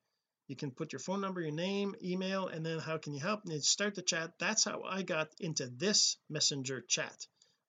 you 0.47 0.55
can 0.55 0.71
put 0.71 0.91
your 0.91 0.99
phone 0.99 1.21
number 1.21 1.41
your 1.41 1.51
name 1.51 1.95
email 2.03 2.47
and 2.47 2.65
then 2.65 2.79
how 2.79 2.97
can 2.97 3.13
you 3.13 3.21
help? 3.21 3.41
And 3.45 3.63
start 3.63 3.95
the 3.95 4.01
chat. 4.01 4.31
That's 4.39 4.65
how 4.65 4.83
I 4.83 5.01
got 5.01 5.29
into 5.39 5.67
this 5.67 6.17
messenger 6.29 6.83
chat. 6.87 7.15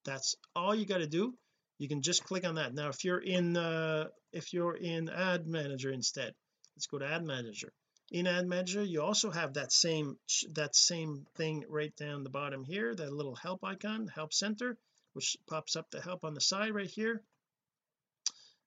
That's 0.05 0.35
all 0.57 0.75
you 0.75 0.85
got 0.85 0.99
to 0.99 1.07
do. 1.07 1.35
You 1.79 1.89
can 1.89 2.03
just 2.03 2.25
click 2.25 2.47
on 2.47 2.57
that. 2.57 2.75
Now 2.75 2.89
if 2.89 3.05
you're 3.05 3.23
in 3.23 3.57
uh 3.57 4.09
if 4.33 4.53
you're 4.53 4.77
in 4.77 5.09
ad 5.09 5.47
manager 5.47 5.91
instead 5.91 6.35
let's 6.77 6.87
go 6.87 6.99
to 6.99 7.07
ad 7.07 7.25
manager 7.25 7.73
in 8.11 8.27
ad 8.27 8.47
manager 8.47 8.83
you 8.83 9.03
also 9.03 9.31
have 9.31 9.55
that 9.55 9.73
same 9.73 10.17
that 10.53 10.75
same 10.77 11.27
thing 11.37 11.65
right 11.69 11.95
down 11.97 12.23
the 12.23 12.31
bottom 12.31 12.65
here 12.65 12.95
that 12.95 13.13
little 13.13 13.35
help 13.35 13.65
icon 13.65 14.07
help 14.09 14.33
center 14.33 14.77
which 15.15 15.37
pops 15.47 15.77
up 15.77 15.91
the 15.91 16.01
help 16.01 16.25
on 16.25 16.35
the 16.35 16.41
side 16.41 16.75
right 16.75 16.91
here 16.91 17.23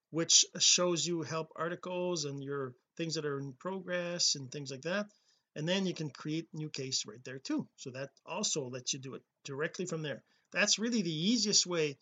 which 0.10 0.46
shows 0.60 1.06
you 1.06 1.22
help 1.22 1.52
articles 1.56 2.26
and 2.26 2.44
your 2.44 2.74
things 2.96 3.16
that 3.16 3.26
are 3.26 3.40
in 3.40 3.54
progress 3.54 4.36
and 4.36 4.52
things 4.52 4.72
like 4.72 4.82
that. 4.82 5.08
And 5.56 5.68
then 5.68 5.86
you 5.86 5.94
can 5.94 6.10
create 6.10 6.48
new 6.54 6.70
case 6.70 7.06
right 7.06 7.24
there 7.24 7.40
too. 7.40 7.68
So 7.78 7.92
that 7.92 8.10
also 8.26 8.70
lets 8.70 8.94
you 8.94 9.00
do 9.00 9.16
it 9.16 9.24
directly 9.44 9.86
from 9.86 10.04
there. 10.04 10.24
That's 10.52 10.80
really 10.80 11.02
the 11.02 11.30
easiest 11.32 11.66
way 11.66 11.98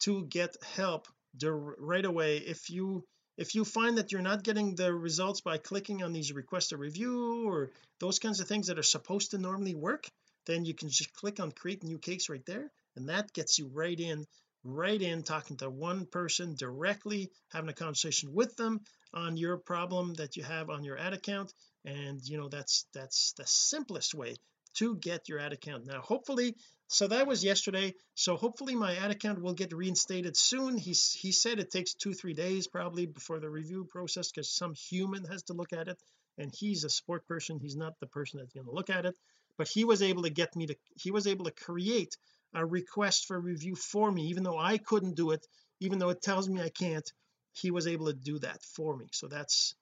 to 0.00 0.24
get 0.26 0.56
help 0.76 1.06
right 1.42 2.04
away 2.04 2.38
if 2.38 2.70
you 2.70 3.04
if 3.36 3.54
you 3.54 3.64
find 3.64 3.98
that 3.98 4.12
you're 4.12 4.22
not 4.22 4.42
getting 4.42 4.74
the 4.74 4.92
results 4.92 5.40
by 5.40 5.58
clicking 5.58 6.02
on 6.02 6.12
these 6.12 6.32
request 6.32 6.72
a 6.72 6.76
review 6.76 7.48
or 7.48 7.70
those 8.00 8.18
kinds 8.18 8.40
of 8.40 8.48
things 8.48 8.66
that 8.68 8.78
are 8.78 8.82
supposed 8.82 9.30
to 9.30 9.38
normally 9.38 9.74
work 9.74 10.06
then 10.46 10.64
you 10.64 10.74
can 10.74 10.88
just 10.88 11.12
click 11.12 11.40
on 11.40 11.52
create 11.52 11.82
new 11.82 11.98
case 11.98 12.28
right 12.28 12.44
there 12.46 12.70
and 12.96 13.08
that 13.08 13.32
gets 13.32 13.58
you 13.58 13.68
right 13.72 13.98
in 13.98 14.26
right 14.64 15.02
in 15.02 15.22
talking 15.22 15.56
to 15.58 15.68
one 15.68 16.06
person 16.06 16.54
directly 16.56 17.30
having 17.52 17.68
a 17.68 17.74
conversation 17.74 18.32
with 18.32 18.56
them 18.56 18.80
on 19.12 19.36
your 19.36 19.58
problem 19.58 20.14
that 20.14 20.36
you 20.36 20.42
have 20.42 20.70
on 20.70 20.82
your 20.82 20.98
ad 20.98 21.12
account. 21.12 21.52
And 21.84 22.20
you 22.26 22.38
know 22.38 22.48
that's 22.48 22.86
that's 22.94 23.32
the 23.34 23.46
simplest 23.46 24.14
way 24.14 24.36
to 24.76 24.96
get 24.96 25.28
your 25.28 25.38
ad 25.38 25.52
account. 25.52 25.86
Now 25.86 26.00
hopefully 26.00 26.56
so 26.88 27.08
that 27.08 27.26
was 27.26 27.42
yesterday. 27.42 27.94
So 28.14 28.36
hopefully 28.36 28.74
my 28.74 28.96
ad 28.96 29.10
account 29.10 29.40
will 29.42 29.54
get 29.54 29.72
reinstated 29.72 30.36
soon. 30.36 30.76
He's 30.76 31.12
he 31.12 31.32
said 31.32 31.58
it 31.58 31.70
takes 31.70 31.94
two 31.94 32.14
three 32.14 32.34
days 32.34 32.66
probably 32.66 33.06
before 33.06 33.40
the 33.40 33.50
review 33.50 33.84
process 33.84 34.30
because 34.30 34.50
some 34.50 34.74
human 34.74 35.24
has 35.24 35.42
to 35.44 35.54
look 35.54 35.72
at 35.72 35.88
it. 35.88 35.98
And 36.38 36.52
he's 36.52 36.84
a 36.84 36.90
support 36.90 37.26
person. 37.26 37.58
He's 37.60 37.76
not 37.76 37.98
the 38.00 38.06
person 38.06 38.38
that's 38.38 38.52
going 38.52 38.66
to 38.66 38.72
look 38.72 38.90
at 38.90 39.06
it. 39.06 39.14
But 39.56 39.68
he 39.68 39.84
was 39.84 40.02
able 40.02 40.22
to 40.22 40.30
get 40.30 40.56
me 40.56 40.66
to 40.66 40.76
he 40.96 41.10
was 41.10 41.26
able 41.26 41.46
to 41.46 41.52
create 41.52 42.16
a 42.54 42.64
request 42.64 43.26
for 43.26 43.40
review 43.40 43.74
for 43.74 44.10
me. 44.10 44.28
Even 44.28 44.42
though 44.42 44.58
I 44.58 44.78
couldn't 44.78 45.16
do 45.16 45.30
it 45.30 45.46
even 45.80 45.98
though 45.98 46.10
it 46.10 46.22
tells 46.22 46.48
me 46.48 46.60
I 46.60 46.70
can't 46.70 47.10
he 47.52 47.70
was 47.70 47.86
able 47.86 48.06
to 48.06 48.14
do 48.14 48.38
that 48.40 48.62
for 48.62 48.96
me. 48.96 49.06
So 49.12 49.28
that's 49.28 49.74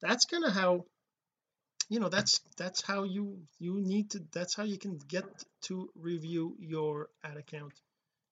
that's 0.00 0.24
kind 0.24 0.44
of 0.44 0.52
how 0.52 0.84
you 1.90 1.98
know 1.98 2.08
that's 2.08 2.40
that's 2.56 2.80
how 2.80 3.02
you 3.02 3.36
you 3.58 3.80
need 3.80 4.10
to 4.12 4.22
that's 4.32 4.54
how 4.54 4.62
you 4.62 4.78
can 4.78 4.98
get 5.08 5.24
to 5.62 5.90
review 5.96 6.56
your 6.58 7.08
ad 7.22 7.36
account. 7.36 7.72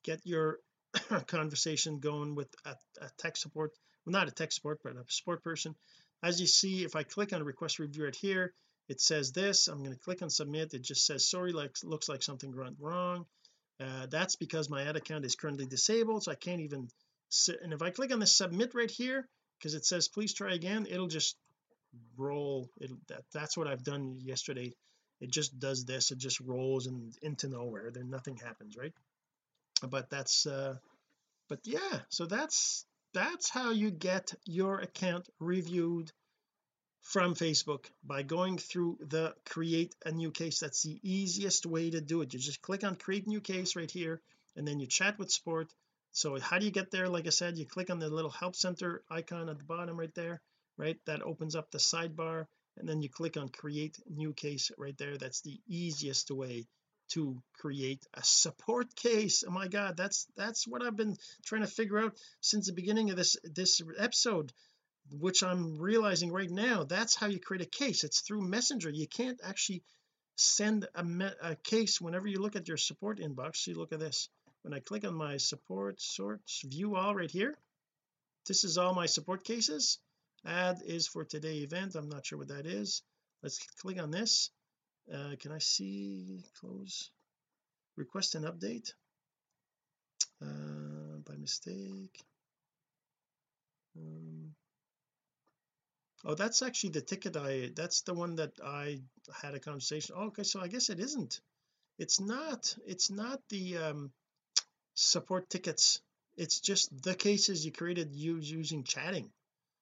Get 0.04 0.20
your 0.24 0.60
conversation 1.26 1.98
going 1.98 2.36
with 2.36 2.48
a, 2.64 2.70
a 3.02 3.10
tech 3.18 3.36
support 3.36 3.72
well 4.06 4.12
not 4.12 4.28
a 4.28 4.30
tech 4.30 4.52
support 4.52 4.78
but 4.82 4.92
a 4.92 5.04
support 5.08 5.42
person. 5.42 5.74
As 6.22 6.40
you 6.40 6.46
see 6.46 6.84
if 6.84 6.94
I 6.94 7.02
click 7.02 7.32
on 7.32 7.42
request 7.42 7.80
review 7.80 8.04
right 8.04 8.14
here 8.14 8.54
it 8.88 9.00
says 9.00 9.32
this. 9.32 9.68
I'm 9.68 9.82
going 9.82 9.92
to 9.92 10.00
click 10.00 10.22
on 10.22 10.30
submit. 10.30 10.72
It 10.72 10.82
just 10.82 11.04
says 11.04 11.28
sorry 11.28 11.52
like 11.52 11.76
looks 11.82 12.08
like 12.08 12.22
something 12.22 12.56
went 12.56 12.76
wrong. 12.78 13.26
Uh, 13.80 14.06
that's 14.06 14.36
because 14.36 14.70
my 14.70 14.84
ad 14.84 14.96
account 14.96 15.24
is 15.24 15.34
currently 15.34 15.66
disabled 15.66 16.22
so 16.22 16.30
I 16.30 16.36
can't 16.36 16.60
even 16.60 16.88
sit 17.28 17.58
and 17.60 17.72
if 17.72 17.82
I 17.82 17.90
click 17.90 18.12
on 18.12 18.20
the 18.20 18.26
submit 18.26 18.74
right 18.74 18.90
here 18.90 19.28
because 19.58 19.74
it 19.74 19.84
says 19.84 20.08
please 20.08 20.32
try 20.32 20.54
again 20.54 20.86
it'll 20.88 21.08
just 21.08 21.36
roll 22.16 22.68
it 22.80 22.90
that, 23.08 23.22
that's 23.32 23.56
what 23.56 23.68
I've 23.68 23.84
done 23.84 24.16
yesterday. 24.18 24.74
It 25.20 25.30
just 25.30 25.58
does 25.58 25.84
this 25.84 26.10
it 26.10 26.18
just 26.18 26.40
rolls 26.40 26.86
and 26.86 27.12
into 27.22 27.48
nowhere 27.48 27.90
then 27.92 28.10
nothing 28.10 28.36
happens 28.36 28.76
right? 28.76 28.92
But 29.88 30.10
that's 30.10 30.46
uh 30.46 30.76
but 31.48 31.60
yeah 31.64 32.00
so 32.08 32.26
that's 32.26 32.84
that's 33.14 33.48
how 33.50 33.70
you 33.70 33.90
get 33.90 34.34
your 34.44 34.80
account 34.80 35.28
reviewed 35.40 36.12
from 37.00 37.34
Facebook 37.34 37.86
by 38.04 38.22
going 38.22 38.58
through 38.58 38.98
the 39.00 39.34
create 39.46 39.94
a 40.04 40.12
new 40.12 40.30
case. 40.30 40.58
That's 40.58 40.82
the 40.82 40.98
easiest 41.02 41.64
way 41.64 41.90
to 41.90 42.00
do 42.00 42.20
it. 42.20 42.32
You 42.34 42.38
just 42.38 42.60
click 42.60 42.84
on 42.84 42.96
create 42.96 43.26
new 43.26 43.40
case 43.40 43.76
right 43.76 43.90
here 43.90 44.20
and 44.56 44.66
then 44.68 44.78
you 44.78 44.86
chat 44.86 45.18
with 45.18 45.30
support 45.30 45.72
so 46.12 46.38
how 46.40 46.58
do 46.58 46.64
you 46.64 46.72
get 46.72 46.90
there? 46.90 47.08
Like 47.08 47.26
I 47.26 47.30
said 47.30 47.58
you 47.58 47.66
click 47.66 47.90
on 47.90 47.98
the 47.98 48.08
little 48.08 48.30
help 48.30 48.56
center 48.56 49.02
icon 49.10 49.48
at 49.48 49.58
the 49.58 49.64
bottom 49.64 49.98
right 49.98 50.14
there 50.14 50.40
right? 50.78 50.98
That 51.06 51.22
opens 51.22 51.54
up 51.54 51.70
the 51.70 51.78
sidebar 51.78 52.46
and 52.78 52.88
then 52.88 53.02
you 53.02 53.10
click 53.10 53.36
on 53.36 53.48
create 53.48 53.98
new 54.08 54.32
case 54.32 54.70
right 54.78 54.96
there. 54.96 55.18
That's 55.18 55.42
the 55.42 55.60
easiest 55.68 56.30
way 56.30 56.66
to 57.10 57.42
create 57.54 58.06
a 58.14 58.22
support 58.22 58.94
case. 58.94 59.42
Oh 59.46 59.50
my 59.50 59.68
god 59.68 59.96
that's 59.96 60.26
that's 60.36 60.66
what 60.66 60.82
I've 60.82 60.96
been 60.96 61.16
trying 61.44 61.62
to 61.62 61.66
figure 61.66 61.98
out 61.98 62.16
since 62.40 62.66
the 62.66 62.72
beginning 62.72 63.10
of 63.10 63.16
this 63.16 63.36
this 63.44 63.82
episode 63.98 64.52
which 65.10 65.42
I'm 65.42 65.78
realizing 65.78 66.32
right 66.32 66.50
now 66.50 66.84
that's 66.84 67.16
how 67.16 67.26
you 67.26 67.40
create 67.40 67.62
a 67.66 67.78
case. 67.78 68.04
It's 68.04 68.20
through 68.20 68.42
messenger. 68.42 68.90
You 68.90 69.08
can't 69.08 69.40
actually 69.42 69.82
send 70.36 70.86
a, 70.94 71.32
a 71.42 71.56
case 71.56 72.00
whenever 72.00 72.28
you 72.28 72.40
look 72.40 72.56
at 72.56 72.68
your 72.68 72.76
support 72.76 73.18
inbox. 73.18 73.56
See 73.56 73.74
look 73.74 73.92
at 73.92 74.00
this. 74.00 74.28
When 74.62 74.74
I 74.74 74.80
click 74.80 75.04
on 75.04 75.14
my 75.14 75.38
support 75.38 76.00
sorts 76.00 76.62
view 76.62 76.94
all 76.94 77.14
right 77.14 77.30
here 77.30 77.56
this 78.46 78.64
is 78.64 78.78
all 78.78 78.94
my 78.94 79.06
support 79.06 79.44
cases 79.44 79.98
ad 80.44 80.82
is 80.84 81.06
for 81.06 81.24
today 81.24 81.58
event. 81.58 81.94
I'm 81.94 82.08
not 82.08 82.26
sure 82.26 82.38
what 82.38 82.48
that 82.48 82.66
is. 82.66 83.02
Let's 83.42 83.58
click 83.80 84.00
on 84.00 84.10
this. 84.10 84.50
Uh, 85.12 85.36
can 85.40 85.52
I 85.52 85.58
see 85.58 86.44
close 86.60 87.10
request 87.96 88.34
an 88.34 88.44
update? 88.44 88.92
Uh, 90.42 91.18
by 91.26 91.34
mistake. 91.36 92.22
Um, 93.96 94.54
oh 96.24 96.34
that's 96.34 96.62
actually 96.62 96.90
the 96.90 97.00
ticket 97.00 97.36
I 97.36 97.70
that's 97.74 98.02
the 98.02 98.14
one 98.14 98.36
that 98.36 98.52
I 98.64 99.00
had 99.42 99.54
a 99.54 99.60
conversation 99.60 100.14
oh, 100.16 100.26
okay 100.26 100.44
so 100.44 100.60
I 100.60 100.68
guess 100.68 100.90
it 100.90 101.00
isn't. 101.00 101.40
It's 101.98 102.20
not 102.20 102.76
it's 102.86 103.10
not 103.10 103.40
the 103.48 103.78
um, 103.78 104.12
support 104.94 105.50
tickets. 105.50 106.00
It's 106.36 106.60
just 106.60 107.02
the 107.02 107.14
cases 107.14 107.64
you 107.64 107.72
created 107.72 108.14
using 108.14 108.84
chatting 108.84 109.32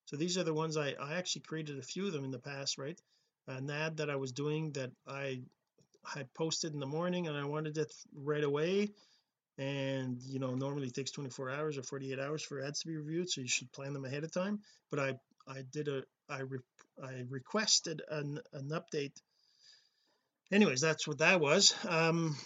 so 0.07 0.17
these 0.17 0.39
are 0.39 0.45
the 0.45 0.55
ones 0.55 0.77
I, 0.77 0.95
I 1.01 1.15
actually 1.15 1.43
created 1.43 1.79
a 1.79 1.83
few 1.83 2.07
of 2.07 2.13
them 2.13 2.25
in 2.25 2.31
the 2.31 2.39
past 2.39 2.79
right? 2.79 2.99
An 3.49 3.71
ad 3.71 3.99
that 3.99 4.11
I 4.11 4.17
was 4.17 4.33
doing 4.33 4.73
that 4.73 4.91
I 5.07 5.43
had 6.05 6.33
posted 6.35 6.73
in 6.73 6.81
the 6.81 6.87
morning 6.87 7.27
and 7.27 7.37
I 7.37 7.45
wanted 7.45 7.77
it 7.79 7.93
right 8.15 8.43
away. 8.43 8.91
And 9.59 10.21
you 10.23 10.39
know 10.39 10.55
normally 10.55 10.91
takes 10.91 11.11
24 11.13 11.51
hours 11.51 11.79
or 11.79 11.83
48 11.83 12.19
hours 12.19 12.43
for 12.43 12.63
ads 12.63 12.81
to 12.81 12.89
be 12.89 12.97
reviewed 12.97 13.31
so 13.31 13.41
you 13.41 13.49
should 13.49 13.73
plan 13.73 13.93
them 13.95 14.05
ahead 14.05 14.23
of 14.23 14.33
time. 14.33 14.61
But 14.91 15.01
I 15.01 15.15
I 15.49 15.63
did 15.73 15.89
a 15.89 16.03
I 16.29 16.41
re, 16.41 16.59
I 17.03 17.25
requested 17.29 18.03
an, 18.11 18.39
an 18.53 18.69
update. 18.71 19.17
Anyways 20.53 20.81
that's 20.81 21.09
what 21.09 21.19
that 21.19 21.41
was. 21.41 21.75
Um 21.89 22.37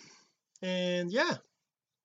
and 0.63 1.13
yeah 1.13 1.37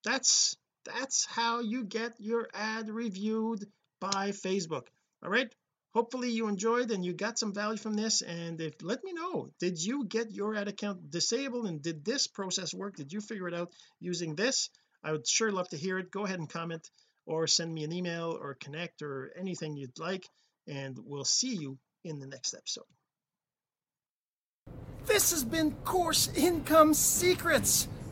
that's 0.03 0.57
that's 0.85 1.25
how 1.25 1.59
you 1.59 1.83
get 1.83 2.13
your 2.19 2.47
ad 2.53 2.89
reviewed 2.89 3.63
by 3.99 4.29
Facebook 4.29 4.87
all 5.25 5.31
right? 5.31 5.51
Hopefully 5.93 6.29
you 6.29 6.47
enjoyed 6.47 6.91
and 6.91 7.03
you 7.03 7.13
got 7.13 7.39
some 7.39 7.53
value 7.53 7.77
from 7.77 7.93
this. 7.93 8.21
And 8.21 8.61
if 8.61 8.75
let 8.81 9.03
me 9.03 9.13
know. 9.13 9.49
Did 9.59 9.83
you 9.83 10.05
get 10.05 10.31
your 10.31 10.55
ad 10.55 10.67
account 10.67 11.09
disabled? 11.09 11.65
And 11.67 11.81
did 11.81 12.05
this 12.05 12.27
process 12.27 12.73
work? 12.73 12.97
Did 12.97 13.11
you 13.11 13.21
figure 13.21 13.47
it 13.47 13.53
out 13.53 13.71
using 13.99 14.35
this? 14.35 14.69
I 15.03 15.11
would 15.11 15.27
sure 15.27 15.51
love 15.51 15.69
to 15.69 15.77
hear 15.77 15.97
it. 15.97 16.11
Go 16.11 16.25
ahead 16.25 16.39
and 16.39 16.49
comment 16.49 16.89
or 17.25 17.47
send 17.47 17.73
me 17.73 17.83
an 17.83 17.93
email 17.93 18.37
or 18.39 18.55
connect 18.55 19.01
or 19.01 19.31
anything 19.37 19.75
you'd 19.75 19.97
like. 19.97 20.27
And 20.67 20.97
we'll 20.99 21.25
see 21.25 21.55
you 21.55 21.77
in 22.03 22.19
the 22.19 22.27
next 22.27 22.53
episode. 22.53 22.85
This 25.05 25.31
has 25.31 25.43
been 25.43 25.71
course 25.85 26.29
income 26.35 26.93
secrets 26.93 27.87